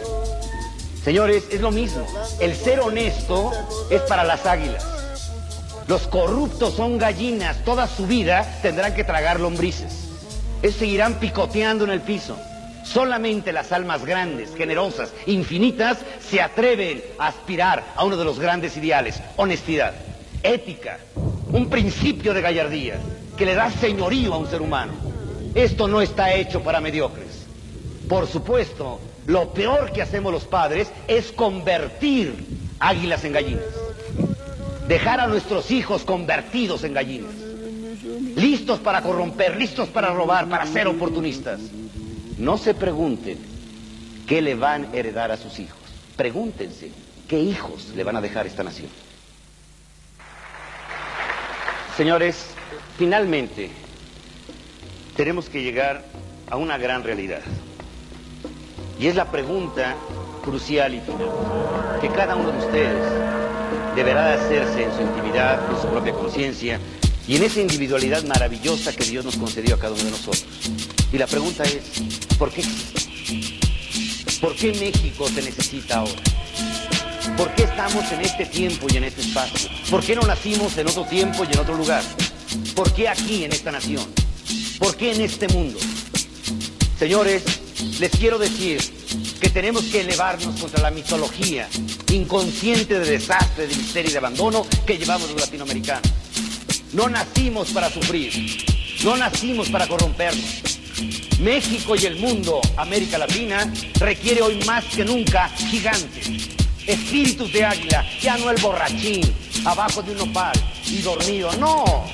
Señores, 1.04 1.44
es 1.50 1.60
lo 1.60 1.70
mismo. 1.70 2.06
El 2.40 2.54
ser 2.54 2.80
honesto 2.80 3.50
es 3.90 4.00
para 4.02 4.24
las 4.24 4.46
águilas. 4.46 4.84
Los 5.88 6.06
corruptos 6.06 6.74
son 6.74 6.98
gallinas. 6.98 7.64
Toda 7.64 7.88
su 7.88 8.06
vida 8.06 8.46
tendrán 8.62 8.94
que 8.94 9.02
tragar 9.02 9.40
lombrices. 9.40 9.92
Ellos 10.62 10.76
seguirán 10.76 11.14
picoteando 11.14 11.84
en 11.84 11.90
el 11.90 12.00
piso. 12.00 12.36
Solamente 12.92 13.52
las 13.52 13.72
almas 13.72 14.04
grandes, 14.04 14.54
generosas, 14.54 15.14
infinitas, 15.26 15.98
se 16.28 16.42
atreven 16.42 17.02
a 17.18 17.28
aspirar 17.28 17.82
a 17.96 18.04
uno 18.04 18.18
de 18.18 18.24
los 18.24 18.38
grandes 18.38 18.76
ideales, 18.76 19.22
honestidad, 19.36 19.94
ética, 20.42 20.98
un 21.52 21.70
principio 21.70 22.34
de 22.34 22.42
gallardía 22.42 22.98
que 23.36 23.46
le 23.46 23.54
da 23.54 23.70
señorío 23.70 24.34
a 24.34 24.38
un 24.38 24.46
ser 24.46 24.60
humano. 24.60 24.92
Esto 25.54 25.88
no 25.88 26.02
está 26.02 26.34
hecho 26.34 26.62
para 26.62 26.82
mediocres. 26.82 27.46
Por 28.08 28.26
supuesto, 28.26 29.00
lo 29.26 29.54
peor 29.54 29.92
que 29.92 30.02
hacemos 30.02 30.30
los 30.30 30.44
padres 30.44 30.90
es 31.08 31.32
convertir 31.32 32.34
águilas 32.78 33.24
en 33.24 33.32
gallinas. 33.32 33.64
Dejar 34.86 35.20
a 35.20 35.28
nuestros 35.28 35.70
hijos 35.70 36.02
convertidos 36.02 36.84
en 36.84 36.92
gallinas. 36.92 37.32
Listos 38.36 38.80
para 38.80 39.00
corromper, 39.00 39.56
listos 39.56 39.88
para 39.88 40.12
robar, 40.12 40.46
para 40.48 40.66
ser 40.66 40.88
oportunistas. 40.88 41.60
No 42.42 42.58
se 42.58 42.74
pregunten 42.74 43.38
qué 44.26 44.42
le 44.42 44.56
van 44.56 44.86
a 44.86 44.96
heredar 44.96 45.30
a 45.30 45.36
sus 45.36 45.60
hijos. 45.60 45.78
Pregúntense 46.16 46.90
qué 47.28 47.38
hijos 47.38 47.90
le 47.94 48.02
van 48.02 48.16
a 48.16 48.20
dejar 48.20 48.48
esta 48.48 48.64
nación. 48.64 48.88
Señores, 51.96 52.46
finalmente 52.98 53.70
tenemos 55.14 55.48
que 55.48 55.62
llegar 55.62 56.04
a 56.50 56.56
una 56.56 56.78
gran 56.78 57.04
realidad. 57.04 57.42
Y 58.98 59.06
es 59.06 59.14
la 59.14 59.30
pregunta 59.30 59.94
crucial 60.42 60.94
y 60.94 61.00
final, 61.00 61.30
que 62.00 62.08
cada 62.08 62.34
uno 62.34 62.50
de 62.50 62.58
ustedes 62.58 63.12
deberá 63.94 64.26
de 64.26 64.34
hacerse 64.34 64.82
en 64.82 64.92
su 64.92 65.02
intimidad, 65.02 65.60
en 65.70 65.80
su 65.80 65.86
propia 65.86 66.12
conciencia 66.12 66.80
y 67.28 67.36
en 67.36 67.44
esa 67.44 67.60
individualidad 67.60 68.24
maravillosa 68.24 68.92
que 68.92 69.04
Dios 69.04 69.24
nos 69.24 69.36
concedió 69.36 69.76
a 69.76 69.78
cada 69.78 69.92
uno 69.92 70.02
de 70.02 70.10
nosotros. 70.10 70.91
Y 71.12 71.18
la 71.18 71.26
pregunta 71.26 71.62
es, 71.64 71.82
¿por 72.38 72.50
qué? 72.50 72.64
¿Por 74.40 74.56
qué 74.56 74.72
México 74.72 75.28
se 75.28 75.42
necesita 75.42 75.98
ahora? 75.98 76.22
¿Por 77.36 77.54
qué 77.54 77.64
estamos 77.64 78.10
en 78.12 78.22
este 78.22 78.46
tiempo 78.46 78.86
y 78.90 78.96
en 78.96 79.04
este 79.04 79.20
espacio? 79.20 79.68
¿Por 79.90 80.02
qué 80.02 80.16
no 80.16 80.22
nacimos 80.22 80.76
en 80.78 80.88
otro 80.88 81.04
tiempo 81.04 81.44
y 81.44 81.52
en 81.52 81.58
otro 81.58 81.74
lugar? 81.74 82.02
¿Por 82.74 82.92
qué 82.94 83.08
aquí 83.08 83.44
en 83.44 83.52
esta 83.52 83.70
nación? 83.70 84.06
¿Por 84.78 84.96
qué 84.96 85.12
en 85.12 85.20
este 85.20 85.48
mundo? 85.48 85.78
Señores, 86.98 87.42
les 88.00 88.10
quiero 88.12 88.38
decir 88.38 88.80
que 89.38 89.50
tenemos 89.50 89.84
que 89.84 90.00
elevarnos 90.00 90.58
contra 90.58 90.80
la 90.80 90.90
mitología 90.90 91.68
inconsciente 92.10 92.98
de 92.98 93.10
desastre, 93.10 93.66
de 93.66 93.76
miseria 93.76 94.08
y 94.08 94.12
de 94.12 94.18
abandono 94.18 94.66
que 94.86 94.96
llevamos 94.96 95.30
los 95.30 95.40
latinoamericanos. 95.40 96.10
No 96.94 97.08
nacimos 97.08 97.70
para 97.70 97.90
sufrir, 97.90 98.32
no 99.04 99.16
nacimos 99.16 99.68
para 99.68 99.86
corrompernos. 99.86 100.71
México 101.40 101.94
y 101.96 102.06
el 102.06 102.16
mundo, 102.16 102.60
América 102.76 103.18
Latina, 103.18 103.72
requiere 103.98 104.42
hoy 104.42 104.62
más 104.64 104.84
que 104.84 105.04
nunca 105.04 105.48
gigantes, 105.48 106.30
espíritus 106.86 107.52
de 107.52 107.64
águila, 107.64 108.04
ya 108.20 108.36
no 108.38 108.50
el 108.50 108.60
borrachín, 108.60 109.22
abajo 109.64 110.02
de 110.02 110.12
un 110.12 110.30
opal 110.30 110.52
y 110.86 111.02
dormido, 111.02 111.52
no, 111.56 112.04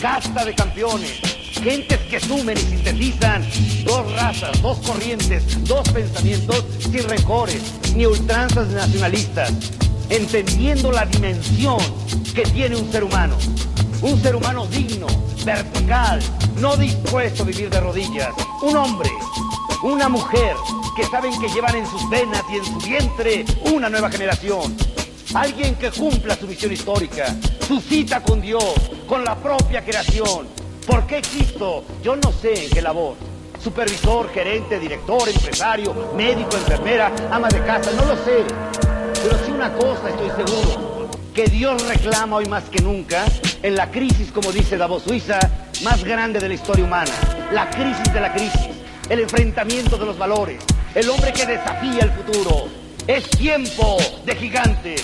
casta 0.00 0.44
de 0.44 0.54
campeones, 0.54 1.20
gentes 1.62 1.98
que 2.10 2.18
sumen 2.18 2.58
y 2.58 2.60
sintetizan 2.60 3.46
dos 3.84 4.12
razas, 4.12 4.60
dos 4.62 4.78
corrientes, 4.78 5.64
dos 5.64 5.88
pensamientos 5.90 6.64
sin 6.80 7.08
rencores 7.08 7.62
ni 7.94 8.06
ultranzas 8.06 8.68
nacionalistas, 8.68 9.52
entendiendo 10.10 10.90
la 10.90 11.06
dimensión 11.06 11.78
que 12.34 12.42
tiene 12.42 12.76
un 12.76 12.90
ser 12.90 13.04
humano. 13.04 13.36
Un 14.02 14.20
ser 14.20 14.34
humano 14.34 14.66
digno, 14.66 15.06
vertical, 15.44 16.20
no 16.58 16.76
dispuesto 16.76 17.44
a 17.44 17.46
vivir 17.46 17.70
de 17.70 17.80
rodillas. 17.80 18.34
Un 18.60 18.76
hombre, 18.76 19.08
una 19.84 20.08
mujer 20.08 20.56
que 20.96 21.04
saben 21.04 21.40
que 21.40 21.48
llevan 21.48 21.76
en 21.76 21.86
sus 21.86 22.10
venas 22.10 22.42
y 22.52 22.56
en 22.56 22.64
su 22.64 22.78
vientre 22.78 23.44
una 23.72 23.88
nueva 23.88 24.10
generación. 24.10 24.76
Alguien 25.34 25.76
que 25.76 25.92
cumpla 25.92 26.34
su 26.34 26.48
misión 26.48 26.72
histórica, 26.72 27.34
su 27.66 27.80
cita 27.80 28.20
con 28.20 28.40
Dios, 28.40 28.74
con 29.08 29.24
la 29.24 29.36
propia 29.36 29.84
creación. 29.84 30.48
¿Por 30.84 31.06
qué 31.06 31.18
existo? 31.18 31.84
Yo 32.02 32.16
no 32.16 32.32
sé 32.32 32.64
en 32.64 32.70
qué 32.70 32.82
labor. 32.82 33.14
Supervisor, 33.62 34.28
gerente, 34.32 34.80
director, 34.80 35.28
empresario, 35.28 35.94
médico, 36.16 36.56
enfermera, 36.56 37.12
ama 37.30 37.48
de 37.48 37.60
casa, 37.64 37.92
no 37.92 38.04
lo 38.04 38.16
sé. 38.16 38.44
Pero 39.22 39.38
sí 39.46 39.52
una 39.52 39.72
cosa 39.74 40.08
estoy 40.10 40.44
seguro, 40.44 41.01
que 41.34 41.44
Dios 41.44 41.86
reclama 41.88 42.36
hoy 42.36 42.46
más 42.46 42.64
que 42.64 42.82
nunca 42.82 43.24
en 43.62 43.74
la 43.74 43.90
crisis, 43.90 44.30
como 44.32 44.52
dice 44.52 44.76
Davos 44.76 45.04
Suiza, 45.04 45.38
más 45.82 46.04
grande 46.04 46.38
de 46.38 46.48
la 46.48 46.54
historia 46.54 46.84
humana, 46.84 47.12
la 47.52 47.70
crisis 47.70 48.12
de 48.12 48.20
la 48.20 48.32
crisis, 48.32 48.68
el 49.08 49.20
enfrentamiento 49.20 49.96
de 49.96 50.04
los 50.04 50.18
valores, 50.18 50.62
el 50.94 51.08
hombre 51.08 51.32
que 51.32 51.46
desafía 51.46 52.00
el 52.02 52.10
futuro. 52.12 52.68
Es 53.06 53.28
tiempo 53.30 53.96
de 54.24 54.36
gigantes, 54.36 55.02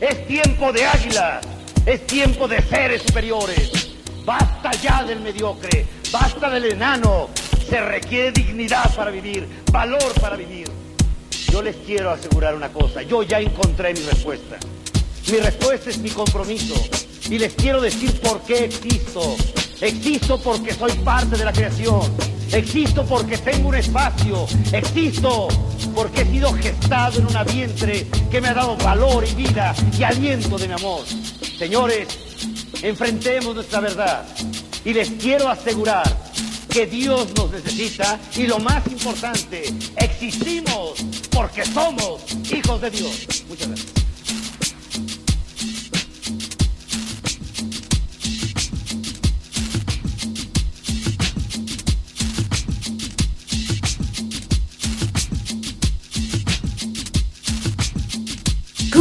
es 0.00 0.26
tiempo 0.26 0.72
de 0.72 0.84
águilas, 0.84 1.46
es 1.86 2.06
tiempo 2.06 2.46
de 2.46 2.60
seres 2.62 3.02
superiores. 3.02 3.94
Basta 4.24 4.72
ya 4.82 5.02
del 5.04 5.20
mediocre, 5.20 5.86
basta 6.12 6.50
del 6.50 6.66
enano. 6.66 7.28
Se 7.68 7.80
requiere 7.80 8.32
dignidad 8.32 8.94
para 8.94 9.10
vivir, 9.10 9.48
valor 9.72 10.12
para 10.20 10.36
vivir. 10.36 10.68
Yo 11.50 11.62
les 11.62 11.76
quiero 11.76 12.10
asegurar 12.10 12.54
una 12.54 12.68
cosa, 12.68 13.02
yo 13.02 13.22
ya 13.22 13.40
encontré 13.40 13.94
mi 13.94 14.00
respuesta. 14.00 14.58
Mi 15.30 15.38
respuesta 15.38 15.90
es 15.90 15.98
mi 15.98 16.10
compromiso. 16.10 16.74
Y 17.28 17.38
les 17.38 17.54
quiero 17.54 17.80
decir 17.80 18.20
por 18.20 18.42
qué 18.42 18.64
existo. 18.64 19.36
Existo 19.80 20.42
porque 20.42 20.74
soy 20.74 20.90
parte 21.04 21.36
de 21.36 21.44
la 21.44 21.52
creación. 21.52 22.00
Existo 22.50 23.04
porque 23.06 23.38
tengo 23.38 23.68
un 23.68 23.76
espacio. 23.76 24.46
Existo 24.72 25.46
porque 25.94 26.22
he 26.22 26.24
sido 26.26 26.52
gestado 26.54 27.20
en 27.20 27.26
una 27.28 27.44
vientre 27.44 28.08
que 28.28 28.40
me 28.40 28.48
ha 28.48 28.54
dado 28.54 28.76
valor 28.78 29.24
y 29.24 29.34
vida 29.34 29.72
y 29.96 30.02
aliento 30.02 30.58
de 30.58 30.66
mi 30.66 30.74
amor. 30.74 31.04
Señores, 31.56 32.08
enfrentemos 32.82 33.54
nuestra 33.54 33.78
verdad. 33.78 34.26
Y 34.84 34.92
les 34.92 35.10
quiero 35.10 35.48
asegurar 35.48 36.12
que 36.68 36.86
Dios 36.86 37.28
nos 37.36 37.52
necesita 37.52 38.18
y 38.36 38.48
lo 38.48 38.58
más 38.58 38.84
importante, 38.88 39.72
existimos 39.96 41.04
porque 41.30 41.64
somos 41.66 42.22
hijos 42.52 42.80
de 42.80 42.90
Dios. 42.90 43.44
Muchas 43.48 43.68
gracias. 43.68 43.99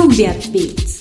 Cumbia 0.10 0.34
Beats. 0.52 0.99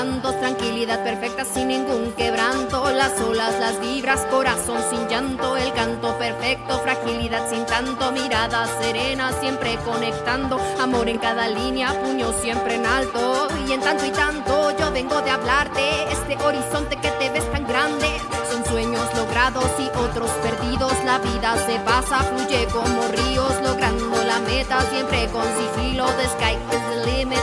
Cantos, 0.00 0.40
tranquilidad 0.40 1.04
perfecta 1.04 1.44
sin 1.44 1.68
ningún 1.68 2.12
quebranto. 2.12 2.90
Las 2.90 3.20
olas, 3.20 3.60
las 3.60 3.78
vibras, 3.80 4.20
corazón 4.30 4.80
sin 4.88 5.06
llanto, 5.08 5.58
el 5.58 5.70
canto 5.74 6.16
perfecto, 6.16 6.78
fragilidad 6.78 7.46
sin 7.50 7.66
tanto, 7.66 8.10
mirada 8.10 8.66
serena, 8.80 9.30
siempre 9.40 9.76
conectando. 9.84 10.58
Amor 10.80 11.06
en 11.10 11.18
cada 11.18 11.48
línea, 11.48 11.92
puño 12.02 12.32
siempre 12.40 12.76
en 12.76 12.86
alto. 12.86 13.48
Y 13.68 13.72
en 13.72 13.80
tanto 13.80 14.06
y 14.06 14.10
tanto 14.10 14.74
yo 14.78 14.90
vengo 14.90 15.20
de 15.20 15.32
hablarte, 15.32 15.84
este 16.10 16.34
horizonte 16.42 16.96
que 16.96 17.10
te 17.18 17.28
ves 17.28 17.52
tan 17.52 17.66
grande. 17.66 18.08
Son 18.50 18.64
sueños 18.64 19.06
logrados 19.14 19.70
y 19.78 19.86
otros 19.98 20.30
perdidos. 20.42 20.94
La 21.04 21.18
vida 21.18 21.56
se 21.66 21.78
pasa, 21.80 22.20
fluye 22.20 22.66
como 22.72 23.02
ríos, 23.08 23.52
logrando 23.62 24.24
la 24.24 24.38
meta 24.40 24.80
siempre 24.92 25.26
con 25.26 25.44
sigilo. 25.58 26.06
The 26.16 26.26
sky 26.28 26.56
is 26.72 26.82
the 26.88 27.12
limit, 27.12 27.40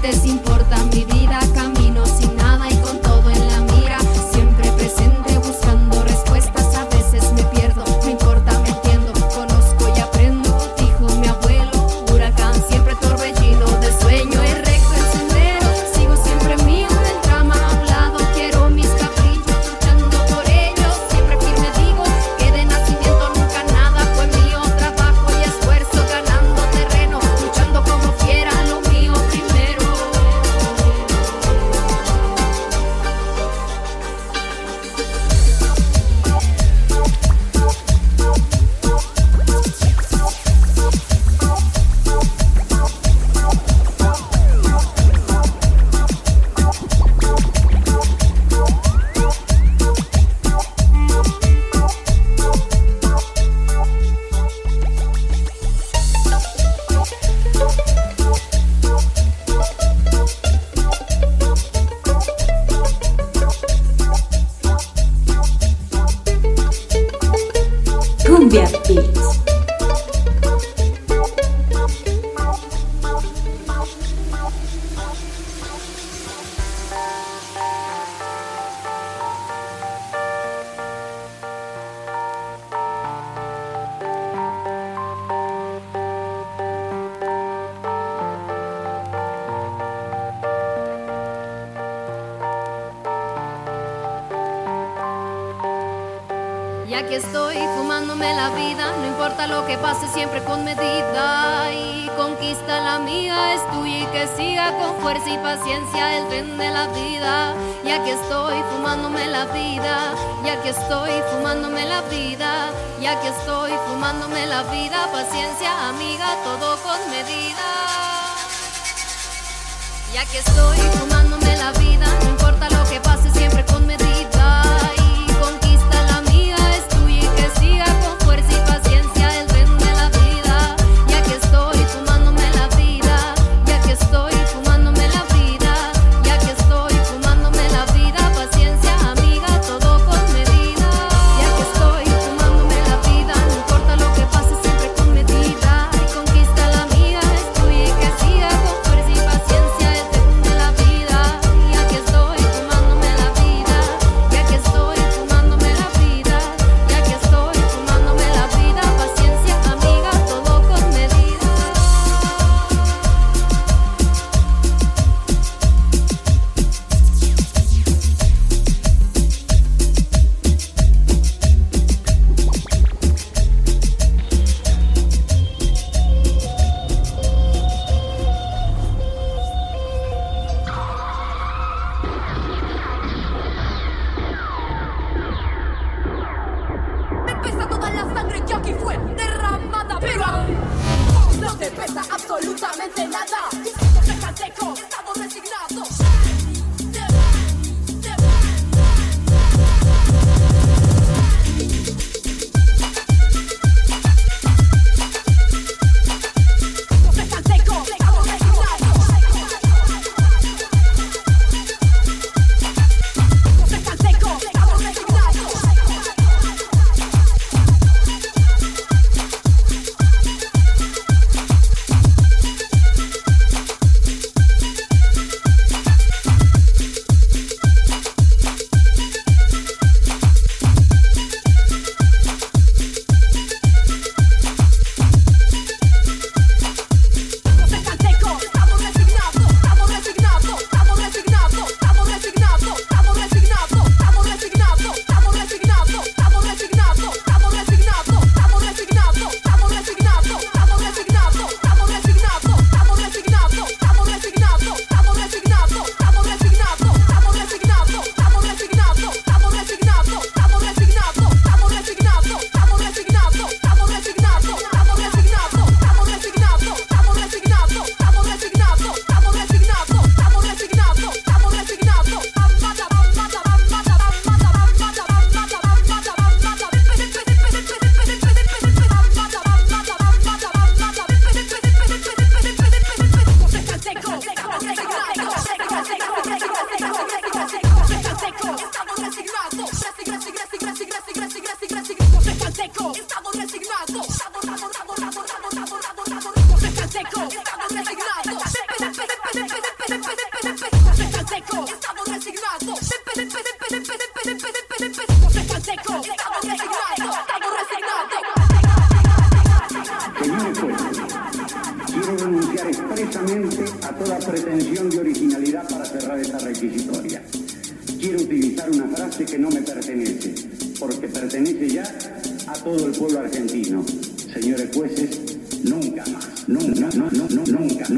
Diretes, 0.00 0.26
importa 0.26 0.76
mi 0.92 1.04
vida. 1.04 1.27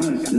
America. 0.01 0.30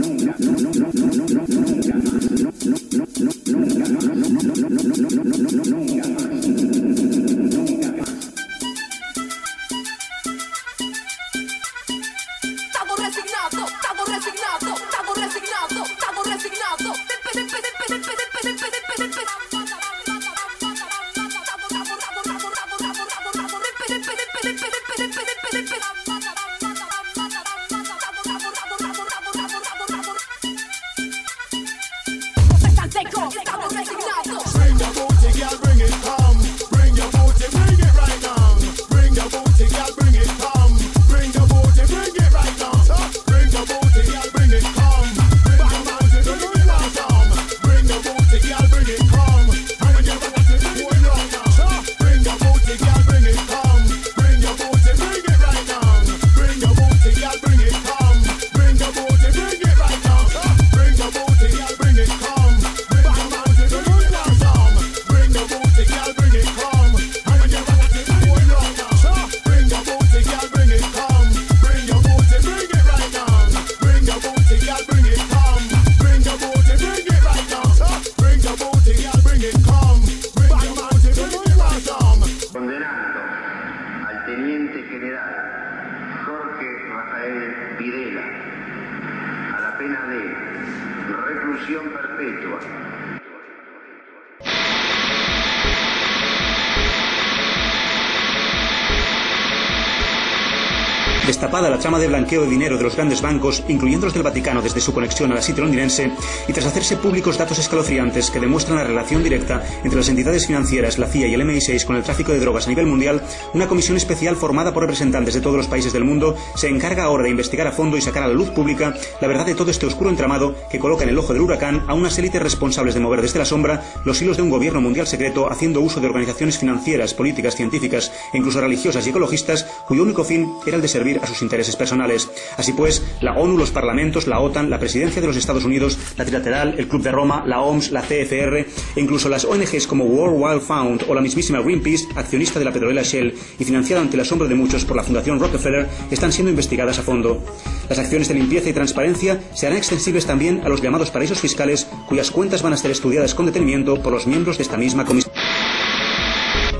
Trama 101.92 102.00
de 102.00 102.08
blanqueo 102.08 102.40
de 102.40 102.48
dinero 102.48 102.78
de 102.78 102.84
los 102.84 102.96
grandes 102.96 103.20
bancos, 103.20 103.62
incluyendo 103.68 104.06
los 104.06 104.14
del 104.14 104.22
Vaticano 104.22 104.62
desde 104.62 104.80
su 104.80 104.94
conexión 104.94 105.30
a 105.30 105.34
la 105.34 105.42
City 105.42 105.60
londinense, 105.60 106.10
y 106.48 106.52
tras 106.54 106.64
hacerse 106.64 106.96
públicos 106.96 107.36
datos 107.36 107.58
escalofriantes 107.58 108.30
que 108.30 108.40
demuestran 108.40 108.78
la 108.78 108.84
relación 108.84 109.22
directa 109.22 109.62
entre 109.84 109.98
las 109.98 110.08
entidades 110.08 110.46
financieras, 110.46 110.98
la 110.98 111.06
CIA 111.06 111.26
y 111.26 111.34
el 111.34 111.42
MI6 111.42 111.84
con 111.84 111.96
el 111.96 112.02
tráfico 112.02 112.32
de 112.32 112.40
drogas 112.40 112.64
a 112.66 112.70
nivel 112.70 112.86
mundial, 112.86 113.20
una 113.52 113.68
comisión 113.68 113.98
especial 113.98 114.36
formada 114.36 114.72
por 114.72 114.84
representantes 114.84 115.34
de 115.34 115.42
todos 115.42 115.56
los 115.56 115.66
países 115.66 115.92
del 115.92 116.04
mundo 116.04 116.34
se 116.54 116.68
encarga 116.68 117.04
ahora 117.04 117.24
de 117.24 117.30
investigar 117.30 117.66
a 117.66 117.72
fondo 117.72 117.98
y 117.98 118.00
sacar 118.00 118.22
a 118.22 118.28
la 118.28 118.32
luz 118.32 118.48
pública 118.48 118.94
la 119.20 119.28
verdad 119.28 119.44
de 119.44 119.54
todo 119.54 119.70
este 119.70 119.84
oscuro 119.84 120.08
entramado 120.08 120.54
que 120.70 120.78
coloca 120.78 121.02
en 121.02 121.10
el 121.10 121.18
ojo 121.18 121.34
del 121.34 121.42
huracán 121.42 121.84
a 121.88 121.92
unas 121.94 122.16
élites 122.16 122.40
responsables 122.40 122.94
de 122.94 123.00
mover 123.00 123.20
desde 123.20 123.38
la 123.38 123.44
sombra 123.44 123.82
los 124.06 124.22
hilos 124.22 124.38
de 124.38 124.44
un 124.44 124.50
gobierno 124.50 124.80
mundial 124.80 125.06
secreto 125.06 125.52
haciendo 125.52 125.82
uso 125.82 126.00
de 126.00 126.06
organizaciones 126.06 126.56
financieras, 126.56 127.12
políticas, 127.12 127.54
científicas 127.54 128.10
e 128.32 128.38
incluso 128.38 128.62
religiosas 128.62 129.06
y 129.06 129.10
ecologistas 129.10 129.66
cuyo 129.92 130.04
único 130.04 130.24
fin 130.24 130.50
era 130.64 130.76
el 130.76 130.80
de 130.80 130.88
servir 130.88 131.20
a 131.22 131.26
sus 131.26 131.42
intereses 131.42 131.76
personales. 131.76 132.30
Así 132.56 132.72
pues, 132.72 133.02
la 133.20 133.34
ONU, 133.34 133.58
los 133.58 133.72
parlamentos, 133.72 134.26
la 134.26 134.40
OTAN, 134.40 134.70
la 134.70 134.78
presidencia 134.78 135.20
de 135.20 135.28
los 135.28 135.36
Estados 135.36 135.66
Unidos, 135.66 135.98
la 136.16 136.24
Trilateral, 136.24 136.76
el 136.78 136.88
Club 136.88 137.02
de 137.02 137.10
Roma, 137.10 137.44
la 137.46 137.60
OMS, 137.60 137.90
la 137.90 138.00
CFR 138.00 138.60
e 138.60 138.66
incluso 138.96 139.28
las 139.28 139.44
ONGs 139.44 139.86
como 139.86 140.06
World 140.06 140.42
Wild 140.42 140.62
Fund 140.62 141.04
o 141.08 141.14
la 141.14 141.20
mismísima 141.20 141.60
Greenpeace, 141.60 142.06
accionista 142.16 142.58
de 142.58 142.64
la 142.64 142.72
petrolera 142.72 143.02
Shell 143.02 143.34
y 143.58 143.64
financiada 143.66 144.00
ante 144.00 144.16
el 144.16 144.22
asombro 144.22 144.48
de 144.48 144.54
muchos 144.54 144.86
por 144.86 144.96
la 144.96 145.02
Fundación 145.02 145.38
Rockefeller, 145.38 145.86
están 146.10 146.32
siendo 146.32 146.48
investigadas 146.48 146.98
a 146.98 147.02
fondo. 147.02 147.44
Las 147.90 147.98
acciones 147.98 148.28
de 148.28 148.34
limpieza 148.34 148.70
y 148.70 148.72
transparencia 148.72 149.42
se 149.52 149.66
harán 149.66 149.76
extensibles 149.76 150.24
también 150.24 150.62
a 150.64 150.70
los 150.70 150.80
llamados 150.80 151.10
paraísos 151.10 151.38
fiscales, 151.38 151.86
cuyas 152.08 152.30
cuentas 152.30 152.62
van 152.62 152.72
a 152.72 152.78
ser 152.78 152.92
estudiadas 152.92 153.34
con 153.34 153.44
detenimiento 153.44 154.02
por 154.02 154.14
los 154.14 154.26
miembros 154.26 154.56
de 154.56 154.62
esta 154.62 154.78
misma 154.78 155.04
comisión. 155.04 155.31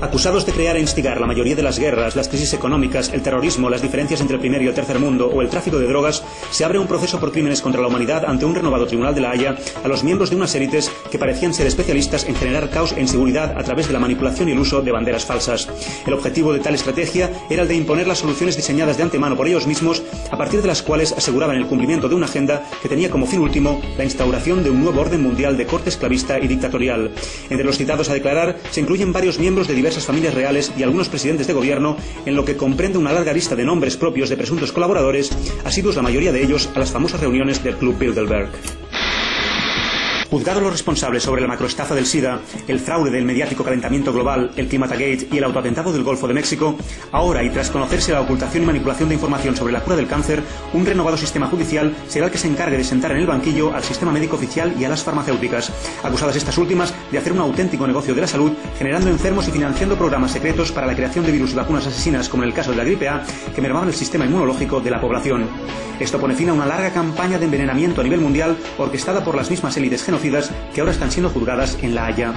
Acusados 0.03 0.45
de 0.45 0.51
crear 0.51 0.75
e 0.75 0.81
instigar 0.81 1.21
la 1.21 1.27
mayoría 1.27 1.55
de 1.55 1.63
las 1.63 1.79
guerras, 1.79 2.17
las 2.17 2.27
crisis 2.27 2.53
económicas, 2.53 3.13
el 3.13 3.21
terrorismo, 3.21 3.69
las 3.69 3.81
diferencias 3.81 4.19
entre 4.19 4.35
el 4.35 4.41
primer 4.41 4.61
y 4.61 4.67
el 4.67 4.73
tercer 4.73 4.99
mundo 4.99 5.27
o 5.27 5.41
el 5.41 5.47
tráfico 5.47 5.79
de 5.79 5.87
drogas, 5.87 6.25
se 6.51 6.65
abre 6.65 6.77
un 6.77 6.87
proceso 6.87 7.21
por 7.21 7.31
crímenes 7.31 7.61
contra 7.61 7.81
la 7.81 7.87
humanidad 7.87 8.25
ante 8.25 8.43
un 8.43 8.53
renovado 8.53 8.85
Tribunal 8.85 9.15
de 9.15 9.21
la 9.21 9.31
Haya 9.31 9.55
a 9.81 9.87
los 9.87 10.03
miembros 10.03 10.29
de 10.29 10.35
unas 10.35 10.53
élites 10.55 10.91
que 11.09 11.17
parecían 11.17 11.53
ser 11.53 11.67
especialistas 11.67 12.25
en 12.25 12.35
generar 12.35 12.69
caos 12.69 12.91
e 12.91 12.99
inseguridad 12.99 13.57
a 13.57 13.63
través 13.63 13.87
de 13.87 13.93
la 13.93 13.99
manipulación 14.01 14.49
y 14.49 14.51
el 14.51 14.59
uso 14.59 14.81
de 14.81 14.91
banderas 14.91 15.23
falsas. 15.23 15.69
El 16.05 16.13
objetivo 16.13 16.51
de 16.51 16.59
tal 16.59 16.75
estrategia 16.75 17.31
era 17.49 17.61
el 17.61 17.69
de 17.69 17.75
imponer 17.75 18.05
las 18.05 18.19
soluciones 18.19 18.57
diseñadas 18.57 18.97
de 18.97 19.03
antemano 19.03 19.37
por 19.37 19.47
ellos 19.47 19.67
mismos, 19.67 20.03
a 20.29 20.37
partir 20.37 20.61
de 20.61 20.67
las 20.67 20.81
cuales 20.81 21.13
aseguraban 21.13 21.55
el 21.55 21.67
cumplimiento 21.67 22.09
de 22.09 22.15
una 22.15 22.25
agenda 22.25 22.61
que 22.81 22.89
tenía 22.89 23.09
como 23.09 23.25
fin 23.25 23.39
último 23.39 23.81
la 23.97 24.03
instauración 24.03 24.65
de 24.65 24.69
un 24.69 24.83
nuevo 24.83 24.99
orden 24.99 25.23
mundial 25.23 25.55
de 25.55 25.65
corte 25.65 25.87
esclavista 25.87 26.39
y 26.39 26.49
dictatorial. 26.49 27.11
Entre 27.49 27.65
los 27.65 27.77
citados 27.77 28.09
a 28.09 28.13
declarar 28.13 28.57
se 28.69 28.81
incluyen 28.81 29.13
varios 29.13 29.39
miembros 29.39 29.69
de 29.69 29.75
diversas 29.93 30.07
familias 30.07 30.33
reales 30.33 30.71
y 30.75 30.81
algunos 30.81 31.07
presidentes 31.07 31.45
de 31.45 31.53
gobierno, 31.53 31.97
en 32.25 32.35
lo 32.35 32.43
que 32.45 32.57
comprende 32.57 32.97
una 32.97 33.11
larga 33.11 33.31
lista 33.31 33.55
de 33.55 33.63
nombres 33.63 33.95
propios 33.95 34.27
de 34.27 34.37
presuntos 34.37 34.71
colaboradores, 34.71 35.29
asiduos 35.65 35.95
la 35.95 36.01
mayoría 36.01 36.31
de 36.31 36.41
ellos 36.41 36.67
a 36.73 36.79
las 36.79 36.91
famosas 36.91 37.21
reuniones 37.21 37.63
del 37.63 37.77
Club 37.77 37.99
Bilderberg. 37.99 38.49
Juzgados 40.33 40.63
los 40.63 40.71
responsables 40.71 41.21
sobre 41.21 41.43
la 41.43 41.47
macroestafa 41.47 41.93
del 41.93 42.07
SIDA, 42.07 42.39
el 42.67 42.79
fraude 42.79 43.11
del 43.11 43.23
mediático 43.23 43.63
calentamiento 43.63 44.11
global, 44.11 44.49
el 44.57 44.67
Climatagate 44.67 45.27
y 45.31 45.37
el 45.37 45.43
autoatentado 45.43 45.93
del 45.93 46.01
Golfo 46.01 46.27
de 46.27 46.33
México, 46.33 46.75
ahora 47.11 47.43
y 47.43 47.51
tras 47.51 47.69
conocerse 47.69 48.13
la 48.13 48.21
ocultación 48.21 48.63
y 48.63 48.65
manipulación 48.65 49.09
de 49.09 49.13
información 49.13 49.55
sobre 49.55 49.73
la 49.73 49.81
cura 49.81 49.95
del 49.95 50.07
cáncer, 50.07 50.41
un 50.73 50.87
renovado 50.87 51.17
sistema 51.17 51.45
judicial 51.45 51.95
será 52.07 52.25
el 52.25 52.31
que 52.31 52.39
se 52.39 52.47
encargue 52.47 52.77
de 52.77 52.83
sentar 52.83 53.11
en 53.11 53.19
el 53.19 53.27
banquillo 53.27 53.75
al 53.75 53.83
sistema 53.83 54.11
médico 54.11 54.35
oficial 54.35 54.73
y 54.79 54.83
a 54.85 54.89
las 54.89 55.03
farmacéuticas, 55.03 55.71
acusadas 56.01 56.35
estas 56.35 56.57
últimas 56.57 56.95
de 57.11 57.19
hacer 57.19 57.31
un 57.31 57.39
auténtico 57.39 57.85
negocio 57.85 58.15
de 58.15 58.21
la 58.21 58.27
salud, 58.27 58.53
generando 58.79 59.11
enfermos 59.11 59.47
y 59.47 59.51
financiando 59.51 59.99
programas 59.99 60.31
secretos 60.31 60.71
para 60.71 60.87
la 60.87 60.95
creación 60.95 61.27
de 61.27 61.31
virus 61.31 61.51
y 61.51 61.57
vacunas 61.57 61.85
asesinas, 61.85 62.27
como 62.27 62.41
en 62.41 62.49
el 62.49 62.55
caso 62.55 62.71
de 62.71 62.77
la 62.77 62.83
gripe 62.83 63.07
A, 63.07 63.23
que 63.53 63.61
mermaban 63.61 63.87
el 63.87 63.93
sistema 63.93 64.25
inmunológico 64.25 64.81
de 64.81 64.89
la 64.89 64.99
población. 64.99 65.47
Esto 65.99 66.19
pone 66.19 66.33
fin 66.33 66.49
a 66.49 66.53
una 66.53 66.65
larga 66.65 66.91
campaña 66.91 67.37
de 67.37 67.45
envenenamiento 67.45 68.01
a 68.01 68.03
nivel 68.03 68.19
mundial 68.19 68.57
orquestada 68.79 69.23
por 69.23 69.35
las 69.35 69.51
mismas 69.51 69.77
élites 69.77 70.03
genocidas 70.03 70.22
que 70.73 70.79
ahora 70.79 70.93
están 70.93 71.11
siendo 71.11 71.29
juzgadas 71.29 71.77
en 71.81 71.93
La 71.93 72.05
Haya. 72.05 72.31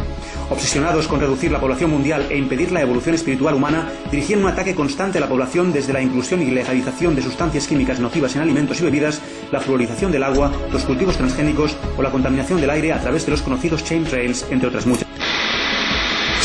Obsesionados 0.51 1.07
con 1.07 1.21
reducir 1.21 1.53
la 1.53 1.61
población 1.61 1.91
mundial 1.91 2.27
e 2.31 2.37
impedir 2.37 2.73
la 2.73 2.81
evolución 2.81 3.15
espiritual 3.15 3.55
humana, 3.55 3.89
dirigían 4.11 4.41
un 4.41 4.49
ataque 4.49 4.75
constante 4.75 5.19
a 5.19 5.21
la 5.21 5.29
población 5.29 5.73
desde 5.73 5.93
la 5.93 6.03
inclusión 6.03 6.43
y 6.43 6.51
legalización 6.51 7.15
de 7.15 7.23
sustancias 7.23 7.69
químicas 7.69 8.01
nocivas 8.01 8.35
en 8.35 8.43
alimentos 8.43 8.81
y 8.81 8.85
bebidas, 8.85 9.21
la 9.53 9.61
fluorización 9.61 10.11
del 10.11 10.25
agua, 10.25 10.51
los 10.73 10.85
cultivos 10.85 11.17
transgénicos 11.17 11.77
o 11.97 12.03
la 12.03 12.11
contaminación 12.11 12.61
del 12.61 12.71
aire 12.71 12.93
a 12.93 13.01
través 13.01 13.25
de 13.25 13.31
los 13.31 13.43
conocidos 13.43 13.85
chemtrails, 13.85 14.47
entre 14.51 14.69
otras 14.69 14.87
muchas. 14.87 15.16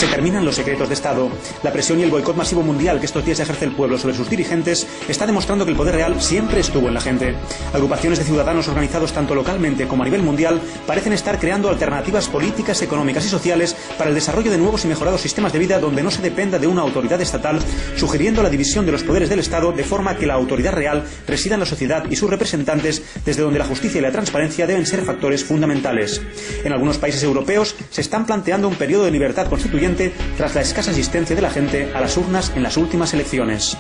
Se 0.02 0.08
terminan 0.08 0.44
los 0.44 0.56
secretos 0.56 0.88
de 0.88 0.96
Estado. 0.96 1.30
La 1.62 1.72
presión 1.72 2.00
y 2.00 2.02
el 2.02 2.10
boicot 2.10 2.36
masivo 2.36 2.64
mundial 2.64 3.00
que 3.00 3.06
estos 3.06 3.24
días 3.24 3.40
ejerce 3.40 3.66
el 3.66 3.74
pueblo 3.74 4.00
sobre 4.00 4.16
sus 4.16 4.28
dirigentes 4.28 4.88
está 5.08 5.28
demostrando 5.28 5.64
que 5.64 5.70
el 5.70 5.78
poder 5.78 5.94
real 5.94 6.20
siempre 6.20 6.60
estuvo 6.60 6.88
en 6.88 6.96
la 6.96 7.02
gente. 7.02 7.36
Agrupaciones 7.72 8.18
de 8.18 8.26
ciudadanos 8.26 8.68
organizados 8.68 9.14
tanto 9.14 9.36
localmente 9.36 9.88
como 9.88 10.02
a 10.02 10.06
nivel 10.06 10.24
mundial 10.24 10.60
parecen 10.88 11.14
estar 11.14 11.38
creando 11.38 11.70
alternativas 11.70 12.30
políticas, 12.30 12.82
económicas 12.82 13.28
y 13.28 13.30
sociales 13.30 13.76
para 13.96 14.10
el 14.10 14.16
desarrollo 14.16 14.50
de 14.50 14.58
nuevos 14.58 14.84
y 14.86 14.88
mejorados 14.88 15.22
sistemas 15.22 15.54
de 15.54 15.60
vida 15.60 15.78
donde 15.78 16.02
no 16.02 16.10
se 16.10 16.24
dependa 16.24 16.58
de 16.58 16.66
una 16.66 16.82
autoridad 16.82 17.22
estatal, 17.22 17.60
sugiriendo 17.96 18.42
la 18.42 18.50
división 18.50 18.88
de 18.88 18.94
los 18.94 19.04
poderes 19.04 19.30
del 19.30 19.38
Estado 19.38 19.72
de 19.72 19.84
forma 19.84 20.18
que 20.18 20.26
la 20.26 20.34
autoridad 20.34 20.74
real 20.74 21.04
resida 21.28 21.54
en 21.54 21.60
la 21.60 21.68
sociedad 21.68 22.06
y 22.10 22.16
sus 22.16 22.28
representantes, 22.28 23.04
desde 23.24 23.44
donde 23.44 23.60
la 23.60 23.66
justicia 23.66 24.00
y 24.00 24.02
la 24.02 24.12
transparencia 24.12 24.66
deben 24.66 24.88
ser 24.88 25.04
factores 25.04 25.44
fundamentales. 25.44 26.24
En 26.64 26.74
algunos 26.74 26.98
países 26.98 27.22
europeos 27.22 27.76
se 27.92 28.02
están 28.02 28.26
planteando 28.26 28.68
un 28.68 28.74
periodo 28.74 29.06
de 29.06 29.12
libertad 29.12 29.48
constituyente 29.48 29.91
tras 30.38 30.56
la 30.56 30.62
escasa 30.62 30.92
asistencia 30.92 31.36
de 31.36 31.42
la 31.42 31.50
gente 31.50 31.92
a 31.94 32.02
las 32.02 32.18
urnas 32.18 32.52
en 32.56 32.64
las 32.64 32.78
últimas 32.78 33.14
elecciones. 33.14 33.78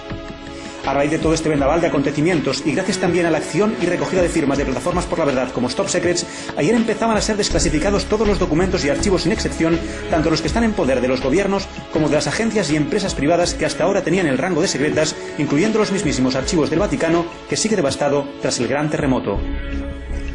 A 0.85 0.93
raíz 0.95 1.11
de 1.11 1.19
todo 1.19 1.35
este 1.35 1.47
vendaval 1.47 1.79
de 1.79 1.87
acontecimientos 1.87 2.63
y 2.65 2.73
gracias 2.73 2.97
también 2.97 3.27
a 3.27 3.29
la 3.29 3.37
acción 3.37 3.75
y 3.81 3.85
recogida 3.85 4.23
de 4.23 4.29
firmas 4.29 4.57
de 4.57 4.65
plataformas 4.65 5.05
por 5.05 5.19
la 5.19 5.25
verdad 5.25 5.51
como 5.51 5.67
Stop 5.67 5.89
Secrets, 5.89 6.25
ayer 6.57 6.73
empezaban 6.73 7.15
a 7.15 7.21
ser 7.21 7.37
desclasificados 7.37 8.05
todos 8.05 8.27
los 8.27 8.39
documentos 8.39 8.83
y 8.83 8.89
archivos 8.89 9.23
sin 9.23 9.31
excepción, 9.31 9.79
tanto 10.09 10.31
los 10.31 10.41
que 10.41 10.47
están 10.47 10.63
en 10.63 10.73
poder 10.73 10.99
de 10.99 11.07
los 11.07 11.21
gobiernos 11.21 11.67
como 11.93 12.09
de 12.09 12.15
las 12.15 12.27
agencias 12.27 12.71
y 12.71 12.77
empresas 12.77 13.13
privadas 13.13 13.53
que 13.53 13.65
hasta 13.65 13.83
ahora 13.83 14.03
tenían 14.03 14.25
el 14.25 14.39
rango 14.39 14.61
de 14.61 14.67
secretas, 14.67 15.15
incluyendo 15.37 15.77
los 15.77 15.91
mismísimos 15.91 16.35
archivos 16.35 16.71
del 16.71 16.79
Vaticano, 16.79 17.25
que 17.47 17.57
sigue 17.57 17.75
devastado 17.75 18.27
tras 18.41 18.59
el 18.59 18.67
gran 18.67 18.89
terremoto. 18.89 19.39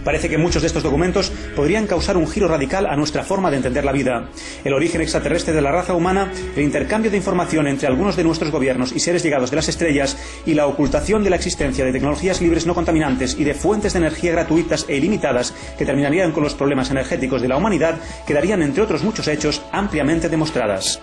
Parece 0.07 0.29
que 0.29 0.39
muchos 0.39 0.63
de 0.63 0.69
estos 0.69 0.85
documentos 0.85 1.33
podrían 1.57 1.89
causar 1.89 2.17
un 2.17 2.29
giro 2.29 2.47
radical 2.47 2.87
a 2.87 2.95
nuestra 2.95 3.25
forma 3.25 3.51
de 3.51 3.57
entender 3.57 3.85
la 3.85 3.91
vida. 3.91 4.29
El 4.63 4.73
origen 4.73 5.01
extraterrestre 5.01 5.53
de 5.53 5.61
la 5.61 5.73
raza 5.73 5.95
humana, 5.95 6.33
el 6.55 6.63
intercambio 6.63 7.11
de 7.11 7.17
información 7.17 7.67
entre 7.67 7.89
algunos 7.89 8.15
de 8.15 8.23
nuestros 8.23 8.53
gobiernos 8.53 8.93
y 8.93 9.01
seres 9.01 9.25
llegados 9.25 9.51
de 9.51 9.57
las 9.57 9.69
estrellas 9.69 10.17
y 10.47 10.55
la 10.55 10.69
ocultación 10.69 11.25
de 11.25 11.31
la 11.31 11.37
existencia 11.37 11.85
de 11.85 11.91
tecnologías 11.91 12.41
libres 12.41 12.67
no 12.67 12.75
contaminantes 12.77 13.35
y 13.37 13.43
de 13.43 13.55
fuentes 13.55 13.95
de 13.95 13.99
energía 13.99 14.31
gratuitas 14.31 14.87
e 14.89 14.97
ilimitadas 14.97 15.53
que 15.77 15.85
terminarían 15.85 16.31
con 16.31 16.45
los 16.45 16.55
problemas 16.55 16.89
energéticos 16.93 17.43
de 17.43 17.49
la 17.49 17.57
humanidad 17.57 17.97
quedarían, 18.29 18.63
entre 18.63 18.85
otros 18.85 19.03
muchos 19.03 19.27
hechos, 19.27 19.61
ampliamente 19.73 20.29
demostradas. 20.29 21.01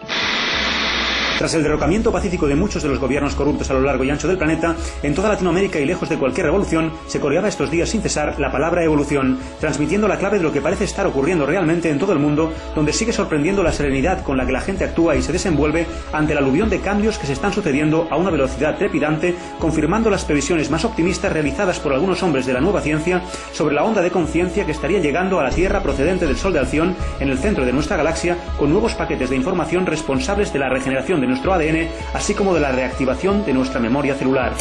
Tras 1.37 1.55
el 1.55 1.63
derrocamiento 1.63 2.11
pacífico 2.11 2.47
de 2.47 2.55
muchos 2.55 2.83
de 2.83 2.89
los 2.89 2.99
gobiernos 2.99 3.33
corruptos 3.33 3.69
a 3.69 3.73
lo 3.73 3.81
largo 3.81 4.03
y 4.03 4.09
ancho 4.09 4.27
del 4.27 4.37
planeta, 4.37 4.75
en 5.01 5.15
toda 5.15 5.29
Latinoamérica 5.29 5.79
y 5.79 5.85
lejos 5.85 6.07
de 6.07 6.17
cualquier 6.17 6.45
revolución, 6.45 6.93
se 7.07 7.19
coreaba 7.19 7.47
estos 7.47 7.71
días 7.71 7.89
sin 7.89 8.01
cesar 8.01 8.39
la 8.39 8.51
palabra 8.51 8.83
evolución, 8.83 9.39
transmitiendo 9.59 10.07
la 10.07 10.19
clave 10.19 10.37
de 10.37 10.43
lo 10.43 10.51
que 10.53 10.61
parece 10.61 10.83
estar 10.83 11.07
ocurriendo 11.07 11.47
realmente 11.47 11.89
en 11.89 11.97
todo 11.97 12.13
el 12.13 12.19
mundo, 12.19 12.53
donde 12.75 12.93
sigue 12.93 13.11
sorprendiendo 13.11 13.63
la 13.63 13.71
serenidad 13.71 14.23
con 14.23 14.37
la 14.37 14.45
que 14.45 14.51
la 14.51 14.61
gente 14.61 14.85
actúa 14.85 15.15
y 15.15 15.23
se 15.23 15.33
desenvuelve 15.33 15.87
ante 16.13 16.35
la 16.35 16.39
aluvión 16.39 16.69
de 16.69 16.81
cambios 16.81 17.17
que 17.17 17.25
se 17.25 17.33
están 17.33 17.51
sucediendo 17.51 18.07
a 18.11 18.15
una 18.15 18.29
velocidad 18.29 18.77
trepidante, 18.77 19.35
confirmando 19.59 20.11
las 20.11 20.25
previsiones 20.25 20.69
más 20.69 20.85
optimistas 20.85 21.33
realizadas 21.33 21.79
por 21.79 21.93
algunos 21.93 22.21
hombres 22.21 22.45
de 22.45 22.53
la 22.53 22.61
nueva 22.61 22.81
ciencia 22.81 23.21
sobre 23.53 23.73
la 23.73 23.83
onda 23.83 24.03
de 24.03 24.11
conciencia 24.11 24.65
que 24.65 24.71
estaría 24.71 24.99
llegando 24.99 25.39
a 25.39 25.43
la 25.43 25.49
Tierra 25.49 25.81
procedente 25.81 26.27
del 26.27 26.37
Sol 26.37 26.53
de 26.53 26.59
Alción 26.59 26.95
en 27.19 27.29
el 27.29 27.39
centro 27.39 27.65
de 27.65 27.73
nuestra 27.73 27.97
galaxia 27.97 28.37
con 28.59 28.69
nuevos 28.69 28.93
paquetes 28.93 29.31
de 29.31 29.35
información 29.35 29.87
responsables 29.87 30.53
de 30.53 30.59
la 30.59 30.69
regeneración 30.69 31.22
de 31.23 31.27
nuestro 31.27 31.53
ADN, 31.53 31.87
así 32.13 32.33
como 32.33 32.53
de 32.53 32.59
la 32.59 32.71
reactivación 32.73 33.45
de 33.45 33.53
nuestra 33.53 33.79
memoria 33.79 34.13
celular. 34.15 34.51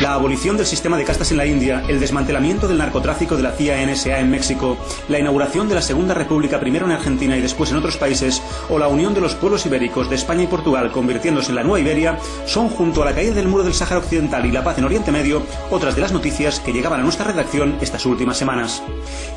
La 0.00 0.12
abolición 0.12 0.58
del 0.58 0.66
sistema 0.66 0.98
de 0.98 1.04
castas 1.04 1.30
en 1.30 1.38
la 1.38 1.46
India, 1.46 1.82
el 1.88 1.98
desmantelamiento 1.98 2.68
del 2.68 2.76
narcotráfico 2.76 3.34
de 3.34 3.42
la 3.42 3.52
CIA-NSA 3.52 4.18
en 4.18 4.30
México, 4.30 4.76
la 5.08 5.18
inauguración 5.18 5.70
de 5.70 5.74
la 5.74 5.80
Segunda 5.80 6.12
República 6.12 6.60
primero 6.60 6.84
en 6.84 6.92
Argentina 6.92 7.34
y 7.34 7.40
después 7.40 7.70
en 7.70 7.78
otros 7.78 7.96
países, 7.96 8.42
o 8.68 8.78
la 8.78 8.88
unión 8.88 9.14
de 9.14 9.22
los 9.22 9.34
pueblos 9.34 9.64
ibéricos 9.64 10.10
de 10.10 10.16
España 10.16 10.42
y 10.42 10.48
Portugal 10.48 10.92
convirtiéndose 10.92 11.48
en 11.48 11.54
la 11.54 11.62
Nueva 11.62 11.80
Iberia, 11.80 12.18
son 12.44 12.68
junto 12.68 13.00
a 13.00 13.06
la 13.06 13.14
caída 13.14 13.32
del 13.32 13.48
muro 13.48 13.64
del 13.64 13.72
Sáhara 13.72 14.00
Occidental 14.00 14.44
y 14.44 14.52
la 14.52 14.62
paz 14.62 14.76
en 14.76 14.84
Oriente 14.84 15.10
Medio 15.12 15.42
otras 15.70 15.94
de 15.94 16.02
las 16.02 16.12
noticias 16.12 16.60
que 16.60 16.74
llegaban 16.74 17.00
a 17.00 17.02
nuestra 17.02 17.24
redacción 17.24 17.78
estas 17.80 18.04
últimas 18.04 18.36
semanas. 18.36 18.82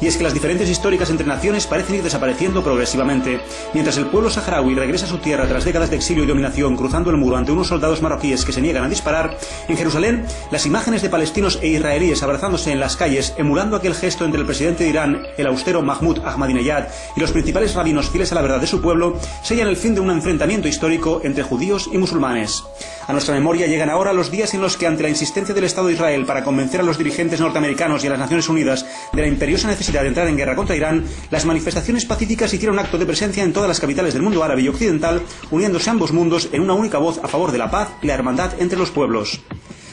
Y 0.02 0.08
es 0.08 0.18
que 0.18 0.24
las 0.24 0.34
diferencias 0.34 0.70
históricas 0.70 1.10
entre 1.10 1.26
naciones 1.26 1.68
parecen 1.68 1.96
ir 1.96 2.04
desapareciendo 2.04 2.66
progresivamente. 2.66 3.40
Mientras 3.74 3.96
el 3.96 4.08
pueblo 4.08 4.30
saharaui 4.30 4.76
regresa 4.76 5.06
a 5.06 5.10
su 5.10 5.20
tierra 5.20 5.48
tras 5.48 5.64
décadas 5.64 5.90
de 5.90 5.96
exilio 5.96 6.26
y 6.26 6.28
dominación 6.28 6.76
cruzando 6.76 7.12
el 7.12 7.18
muro 7.18 7.38
ante 7.38 7.54
unos 7.54 7.68
soldados 7.68 8.02
marroquíes 8.02 8.44
que 8.44 8.52
se 8.52 8.62
niegan 8.62 8.84
a 8.84 8.90
disparar, 8.90 9.38
en 9.70 9.78
Jerusalén 9.78 10.26
las 10.52 10.66
imágenes 10.66 11.02
de 11.02 11.10
palestinos 11.10 11.60
e 11.62 11.68
israelíes 11.68 12.24
abrazándose 12.24 12.72
en 12.72 12.80
las 12.80 12.96
calles, 12.96 13.34
emulando 13.38 13.76
aquel 13.76 13.94
gesto 13.94 14.26
entre 14.26 14.40
el 14.40 14.46
presidente 14.46 14.84
de 14.84 14.90
Irán, 14.90 15.24
el 15.38 15.48
austero 15.48 15.82
Mahmoud 15.82 16.20
Ahmadinejad, 16.26 16.88
y 17.16 17.20
los 17.20 17.32
principales 17.32 17.76
rabinos 17.76 18.10
fieles 18.10 18.32
a 18.32 18.36
la 18.36 18.42
verdad 18.42 18.60
de 18.60 18.68
su 18.68 18.82
pueblo, 18.82 19.20
sellan 19.44 19.68
el 19.68 19.78
fin 19.78 19.94
de 19.94 20.02
un 20.02 20.10
enfrentamiento 20.10 20.68
histórico 20.68 21.22
entre 21.24 21.44
judíos 21.44 21.90
y 21.92 21.98
musulmanes. 21.98 22.64
A 23.08 23.14
nuestra 23.14 23.34
memoria 23.34 23.68
llegan 23.68 23.90
ahora 23.90 24.14
los 24.14 24.32
días 24.32 24.54
en 24.54 24.62
los 24.62 24.78
que, 24.78 24.88
ante 24.88 25.04
la 25.04 25.10
insistencia 25.10 25.54
del 25.54 25.64
Estado 25.64 25.88
de 25.88 25.94
Israel 25.94 26.26
para 26.26 26.44
convencer 26.44 26.80
a 26.80 26.84
los 26.84 26.98
dirigentes 26.98 27.40
norteamericanos 27.40 28.04
y 28.04 28.08
a 28.08 28.12
las 28.12 28.20
Naciones 28.20 28.50
Unidas 28.50 28.86
de 29.14 29.22
la 29.22 29.28
imperiosa 29.28 29.68
necesidad 29.68 30.02
de 30.02 30.10
entrar 30.10 30.28
en 30.28 30.38
guerra 30.38 30.56
contra 30.56 30.76
Irán, 30.76 31.06
las 31.32 31.46
manifestaciones 31.46 32.06
pacíficas 32.06 32.54
hicieron 32.54 32.80
acto 32.80 32.98
de 32.98 33.06
presencia 33.06 33.44
en 33.44 33.54
todas 33.54 33.68
las 33.68 33.80
capitales 33.80 34.14
del 34.14 34.24
mundo 34.24 34.44
árabe 34.44 34.62
y 34.62 34.68
occidental, 34.68 35.22
uniéndose 35.52 35.90
ambos 35.90 36.12
mundos 36.12 36.50
en 36.52 36.62
una 36.62 36.74
única 36.74 36.98
voz 36.98 37.20
a 37.24 37.28
favor 37.28 37.52
de 37.52 37.58
la 37.58 37.72
paz 37.72 37.90
y 38.02 38.08
la 38.08 38.14
hermandad 38.14 38.54
entre 38.60 38.78
los 38.78 38.92
pueblos. 38.92 39.42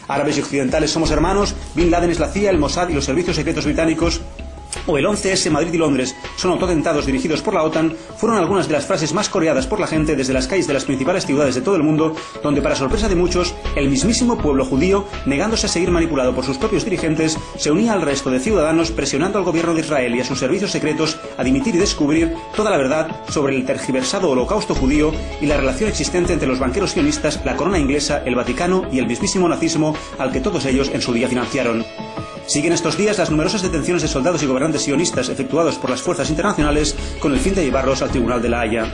Árabes 0.09 0.39
y 0.39 0.41
occidentales 0.41 0.91
somos 0.91 1.11
hermanos, 1.11 1.55
Bin 1.74 1.91
Laden 1.91 2.11
es 2.11 2.20
la 2.20 2.28
CIA, 2.28 2.51
el 2.51 2.59
Mossad 2.59 2.89
y 2.89 2.95
los 2.95 3.05
servicios 3.05 3.37
secretos 3.37 3.65
británicos 3.65 4.20
o 4.86 4.98
el 4.98 5.07
11S 5.07 5.51
Madrid 5.51 5.73
y 5.73 5.78
Londres 5.78 6.15
son 6.36 6.53
autotentados 6.53 7.07
dirigidos 7.07 7.43
por 7.43 7.55
la 7.55 7.62
OTAN 7.62 7.94
fueron 8.16 8.39
algunas 8.39 8.66
de 8.66 8.74
las 8.74 8.86
frases 8.86 9.12
más 9.12 9.28
coreadas 9.28 9.66
por 9.66 9.81
la 9.81 9.86
gente 9.86 10.16
desde 10.16 10.32
las 10.32 10.47
calles 10.47 10.66
de 10.66 10.74
las 10.74 10.85
principales 10.85 11.27
ciudades 11.27 11.55
de 11.55 11.61
todo 11.61 11.77
el 11.77 11.82
mundo, 11.82 12.15
donde 12.43 12.62
para 12.62 12.77
sorpresa 12.77 13.09
de 13.09 13.15
muchos, 13.15 13.55
el 13.77 13.89
mismísimo 13.89 14.39
pueblo 14.39 14.65
judío, 14.65 15.07
negándose 15.27 15.66
a 15.66 15.69
seguir 15.69 15.90
manipulado 15.90 16.35
por 16.35 16.44
sus 16.44 16.59
propios 16.59 16.85
dirigentes, 16.85 17.39
se 17.57 17.70
unía 17.70 17.93
al 17.93 18.03
resto 18.03 18.31
de 18.31 18.40
ciudadanos 18.40 18.90
presionando 18.90 19.39
al 19.39 19.44
gobierno 19.44 19.74
de 19.74 19.81
Israel 19.81 20.15
y 20.15 20.20
a 20.20 20.24
sus 20.24 20.39
servicios 20.39 20.70
secretos 20.70 21.19
a 21.36 21.44
dimitir 21.44 21.74
y 21.74 21.78
descubrir 21.78 22.35
toda 22.55 22.70
la 22.70 22.77
verdad 22.77 23.24
sobre 23.28 23.57
el 23.57 23.65
tergiversado 23.65 24.31
holocausto 24.31 24.74
judío 24.74 25.12
y 25.40 25.47
la 25.47 25.57
relación 25.57 25.89
existente 25.89 26.32
entre 26.32 26.48
los 26.48 26.59
banqueros 26.59 26.93
sionistas, 26.93 27.40
la 27.44 27.57
corona 27.57 27.78
inglesa, 27.78 28.23
el 28.24 28.35
Vaticano 28.35 28.86
y 28.93 28.98
el 28.98 29.07
mismísimo 29.07 29.48
nazismo 29.48 29.94
al 30.19 30.32
que 30.32 30.40
todos 30.40 30.65
ellos 30.66 30.90
en 30.93 31.03
su 31.03 31.12
día 31.12 31.28
financiaron. 31.28 31.85
Siguen 32.47 32.73
estos 32.73 32.97
días 32.97 33.18
las 33.18 33.31
numerosas 33.31 33.62
detenciones 33.62 34.02
de 34.02 34.09
soldados 34.09 34.43
y 34.43 34.47
gobernantes 34.47 34.82
sionistas 34.82 35.28
efectuados 35.28 35.77
por 35.78 35.90
las 35.90 36.01
fuerzas 36.01 36.31
internacionales 36.31 36.94
con 37.18 37.32
el 37.32 37.40
fin 37.40 37.55
de 37.55 37.64
llevarlos 37.64 38.02
al 38.02 38.10
Tribunal 38.10 38.40
de 38.40 38.48
la 38.48 38.60
Haya. 38.60 38.86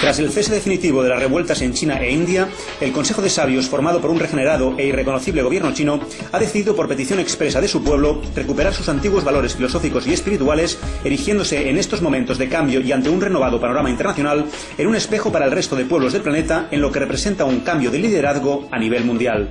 Tras 0.00 0.18
el 0.18 0.30
cese 0.30 0.52
definitivo 0.52 1.02
de 1.02 1.08
las 1.08 1.20
revueltas 1.20 1.62
en 1.62 1.72
China 1.72 1.98
e 2.02 2.12
India, 2.12 2.48
el 2.80 2.92
Consejo 2.92 3.22
de 3.22 3.30
Sabios, 3.30 3.68
formado 3.68 4.00
por 4.00 4.10
un 4.10 4.18
regenerado 4.18 4.74
e 4.76 4.86
irreconocible 4.86 5.42
gobierno 5.42 5.72
chino, 5.72 6.00
ha 6.32 6.38
decidido, 6.38 6.76
por 6.76 6.86
petición 6.86 7.18
expresa 7.18 7.62
de 7.62 7.68
su 7.68 7.82
pueblo, 7.82 8.20
recuperar 8.34 8.74
sus 8.74 8.88
antiguos 8.90 9.24
valores 9.24 9.54
filosóficos 9.54 10.06
y 10.06 10.12
espirituales, 10.12 10.78
erigiéndose 11.02 11.70
en 11.70 11.78
estos 11.78 12.02
momentos 12.02 12.36
de 12.36 12.48
cambio 12.48 12.80
y 12.80 12.92
ante 12.92 13.08
un 13.08 13.22
renovado 13.22 13.58
panorama 13.58 13.88
internacional 13.88 14.44
en 14.76 14.86
un 14.86 14.96
espejo 14.96 15.32
para 15.32 15.46
el 15.46 15.52
resto 15.52 15.76
de 15.76 15.86
pueblos 15.86 16.12
del 16.12 16.22
planeta 16.22 16.68
en 16.70 16.82
lo 16.82 16.92
que 16.92 16.98
representa 16.98 17.46
un 17.46 17.60
cambio 17.60 17.90
de 17.90 17.98
liderazgo 17.98 18.68
a 18.70 18.78
nivel 18.78 19.04
mundial. 19.04 19.48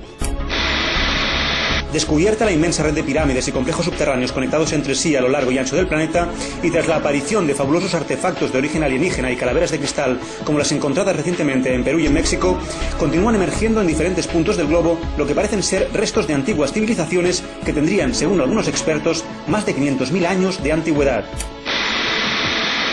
Descubierta 1.96 2.44
la 2.44 2.52
inmensa 2.52 2.82
red 2.82 2.92
de 2.92 3.02
pirámides 3.02 3.48
y 3.48 3.52
complejos 3.52 3.86
subterráneos 3.86 4.30
conectados 4.30 4.70
entre 4.74 4.94
sí 4.94 5.16
a 5.16 5.22
lo 5.22 5.30
largo 5.30 5.50
y 5.50 5.56
ancho 5.56 5.76
del 5.76 5.86
planeta, 5.86 6.28
y 6.62 6.70
tras 6.70 6.86
la 6.88 6.96
aparición 6.96 7.46
de 7.46 7.54
fabulosos 7.54 7.94
artefactos 7.94 8.52
de 8.52 8.58
origen 8.58 8.82
alienígena 8.82 9.32
y 9.32 9.36
calaveras 9.36 9.70
de 9.70 9.78
cristal 9.78 10.20
como 10.44 10.58
las 10.58 10.70
encontradas 10.72 11.16
recientemente 11.16 11.72
en 11.72 11.82
Perú 11.82 11.98
y 11.98 12.04
en 12.04 12.12
México, 12.12 12.58
continúan 12.98 13.36
emergiendo 13.36 13.80
en 13.80 13.86
diferentes 13.86 14.26
puntos 14.26 14.58
del 14.58 14.66
globo 14.66 14.98
lo 15.16 15.26
que 15.26 15.34
parecen 15.34 15.62
ser 15.62 15.88
restos 15.94 16.26
de 16.26 16.34
antiguas 16.34 16.74
civilizaciones 16.74 17.42
que 17.64 17.72
tendrían, 17.72 18.14
según 18.14 18.42
algunos 18.42 18.68
expertos, 18.68 19.24
más 19.46 19.64
de 19.64 19.74
500.000 19.74 20.26
años 20.26 20.62
de 20.62 20.72
antigüedad. 20.72 21.24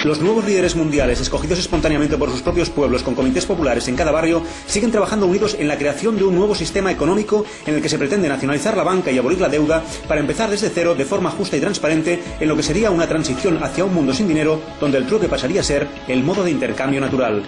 Los 0.04 0.20
nuevos 0.20 0.44
líderes 0.44 0.76
mundiales, 0.76 1.22
escogidos 1.22 1.60
espontáneamente 1.60 2.18
por 2.18 2.30
sus 2.30 2.42
propios 2.42 2.70
pueblos 2.70 3.04
con 3.04 3.16
comités 3.16 3.46
populares 3.46 3.88
en 3.88 3.96
cada 3.96 4.12
barrio, 4.12 4.44
siguen 4.66 4.92
trabajando 4.92 5.28
unidos 5.28 5.56
en 5.58 5.70
la 5.70 5.78
creación 5.78 6.18
de 6.18 6.26
un 6.26 6.36
nuevo 6.36 6.56
sistema 6.56 6.92
económico 6.92 7.46
en 7.66 7.76
el 7.76 7.82
que 7.82 7.88
se 7.88 7.98
pretende 7.98 8.28
nacionalizar 8.28 8.76
la 8.76 8.84
banca 8.84 9.12
y 9.12 9.18
abolir 9.18 9.40
la 9.40 9.48
deuda 9.48 9.82
para 10.06 10.20
empezar 10.20 10.50
desde 10.50 10.70
cero 10.70 10.94
de 10.94 11.06
forma 11.06 11.32
justa 11.32 11.56
y 11.56 11.62
transparente 11.62 12.22
en 12.38 12.50
lo 12.50 12.58
que 12.58 12.64
sería 12.64 12.92
una 12.92 13.08
transición 13.08 13.64
hacia 13.64 13.86
un 13.86 13.94
mundo 13.94 14.14
sin 14.14 14.28
dinero 14.28 14.60
donde 14.82 14.98
el 14.98 15.08
truque 15.08 15.30
pasaría 15.30 15.62
a 15.62 15.64
ser 15.64 15.88
el 16.10 16.22
modo 16.22 16.44
de 16.44 16.52
intercambio 16.52 17.00
natural. 17.00 17.42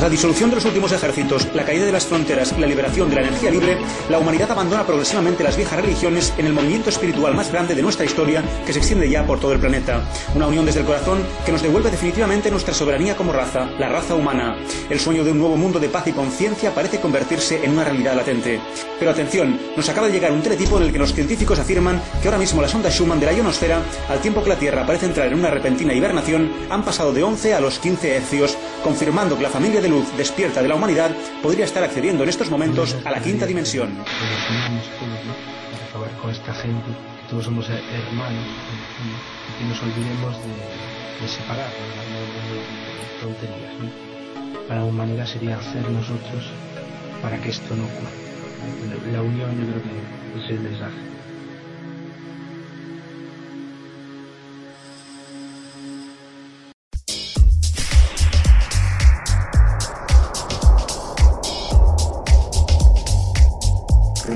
Tras 0.00 0.08
la 0.08 0.16
disolución 0.16 0.48
de 0.48 0.56
los 0.56 0.64
últimos 0.64 0.92
ejércitos, 0.92 1.46
la 1.52 1.66
caída 1.66 1.84
de 1.84 1.92
las 1.92 2.06
fronteras 2.06 2.54
y 2.56 2.60
la 2.62 2.66
liberación 2.66 3.10
de 3.10 3.16
la 3.16 3.20
energía 3.20 3.50
libre, 3.50 3.76
la 4.08 4.18
humanidad 4.18 4.50
abandona 4.50 4.86
progresivamente 4.86 5.44
las 5.44 5.58
viejas 5.58 5.78
religiones 5.78 6.32
en 6.38 6.46
el 6.46 6.54
movimiento 6.54 6.88
espiritual 6.88 7.34
más 7.34 7.52
grande 7.52 7.74
de 7.74 7.82
nuestra 7.82 8.06
historia 8.06 8.42
que 8.64 8.72
se 8.72 8.78
extiende 8.78 9.10
ya 9.10 9.26
por 9.26 9.38
todo 9.38 9.52
el 9.52 9.60
planeta. 9.60 10.02
Una 10.34 10.46
unión 10.46 10.64
desde 10.64 10.80
el 10.80 10.86
corazón 10.86 11.18
que 11.44 11.52
nos 11.52 11.60
devuelve 11.60 11.90
definitivamente 11.90 12.50
nuestra 12.50 12.72
soberanía 12.72 13.14
como 13.14 13.34
raza, 13.34 13.66
la 13.78 13.90
raza 13.90 14.14
humana. 14.14 14.56
El 14.88 15.00
sueño 15.00 15.22
de 15.22 15.32
un 15.32 15.38
nuevo 15.38 15.58
mundo 15.58 15.78
de 15.78 15.90
paz 15.90 16.06
y 16.06 16.12
conciencia 16.12 16.74
parece 16.74 16.98
convertirse 16.98 17.62
en 17.62 17.72
una 17.72 17.84
realidad 17.84 18.16
latente. 18.16 18.58
Pero 18.98 19.10
atención, 19.10 19.60
nos 19.76 19.86
acaba 19.90 20.06
de 20.06 20.14
llegar 20.14 20.32
un 20.32 20.40
teletipo 20.40 20.78
en 20.78 20.84
el 20.84 20.92
que 20.92 20.98
los 20.98 21.12
científicos 21.12 21.58
afirman 21.58 22.00
que 22.22 22.28
ahora 22.28 22.38
mismo 22.38 22.62
las 22.62 22.74
ondas 22.74 22.94
Schumann 22.94 23.20
de 23.20 23.26
la 23.26 23.34
ionosfera, 23.34 23.82
al 24.08 24.20
tiempo 24.20 24.42
que 24.42 24.48
la 24.48 24.58
Tierra 24.58 24.86
parece 24.86 25.04
entrar 25.04 25.26
en 25.26 25.38
una 25.38 25.50
repentina 25.50 25.92
hibernación, 25.92 26.50
han 26.70 26.86
pasado 26.86 27.12
de 27.12 27.22
11 27.22 27.52
a 27.52 27.60
los 27.60 27.78
15 27.78 28.16
hercios, 28.16 28.56
confirmando 28.82 29.36
que 29.36 29.42
la 29.42 29.50
familia 29.50 29.80
de 29.80 29.88
luz 29.88 30.06
despierta 30.16 30.62
de 30.62 30.68
la 30.68 30.74
humanidad 30.74 31.10
podría 31.42 31.64
estar 31.64 31.82
accediendo 31.82 32.22
en 32.22 32.28
estos 32.28 32.50
momentos 32.50 32.96
a 33.04 33.10
la 33.10 33.20
quinta 33.20 33.46
dimensión. 33.46 33.90
Para 33.98 35.84
acabar 35.88 36.10
con 36.20 36.30
esta 36.30 36.52
gente, 36.54 36.86
que 36.86 37.30
todos 37.30 37.44
somos 37.44 37.68
her- 37.68 37.82
hermanos, 38.08 38.44
y 39.00 39.58
que 39.62 39.68
nos 39.68 39.82
olvidemos 39.82 40.36
de, 40.36 41.22
de 41.22 41.28
separar. 41.28 41.68
Hablando 41.70 42.18
de- 42.20 42.60
de 42.60 43.20
tonterías, 43.20 43.74
¿no? 43.80 44.66
Para 44.68 44.80
la 44.80 44.86
humanidad 44.86 45.26
sería 45.26 45.58
hacer 45.58 45.88
nosotros 45.90 46.50
para 47.22 47.36
que 47.40 47.50
esto 47.50 47.74
no 47.76 47.84
ocurra. 47.84 48.10
La 49.12 49.22
unión 49.22 49.50
yo 49.58 49.66
creo 49.70 49.82
que 49.82 50.44
es 50.44 50.50
el 50.50 50.60
mensaje. 50.60 50.96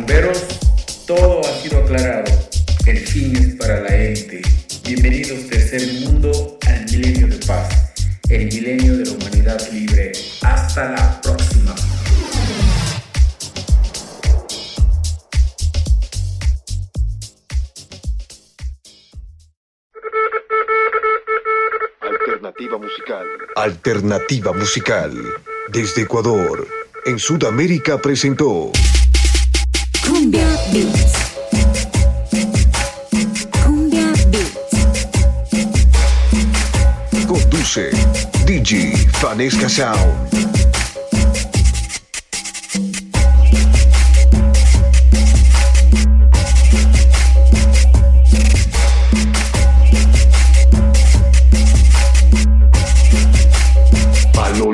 Rumberos, 0.06 0.44
todo 1.06 1.40
ha 1.40 1.62
sido 1.62 1.78
aclarado. 1.78 2.30
El 2.84 2.98
fin 2.98 3.34
es 3.36 3.54
para 3.54 3.80
la 3.80 3.88
élite. 3.88 4.42
Bienvenidos 4.84 5.48
tercer 5.48 5.80
mundo 6.04 6.58
al 6.66 6.84
milenio 6.84 7.26
de 7.26 7.38
paz, 7.46 7.94
el 8.28 8.44
milenio 8.44 8.98
de 8.98 9.06
la 9.06 9.12
humanidad 9.12 9.58
libre. 9.72 10.12
Hasta 10.42 10.90
la 10.90 11.20
próxima. 11.22 11.74
Alternativa 22.02 22.76
musical. 22.76 23.26
Alternativa 23.56 24.52
musical. 24.52 25.12
Desde 25.68 26.02
Ecuador, 26.02 26.68
en 27.06 27.18
Sudamérica 27.18 28.02
presentó 28.02 28.70
Cumbia 30.24 30.48
Beats. 30.72 31.14
Cumbia 33.62 34.08
Beats. 34.30 34.74
Conduce 37.26 37.90
DJ 38.46 38.96
Fanesca 39.20 39.68
Sound. 39.68 40.32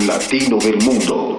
Latino 0.06 0.58
del 0.58 0.76
mundo. 0.84 1.29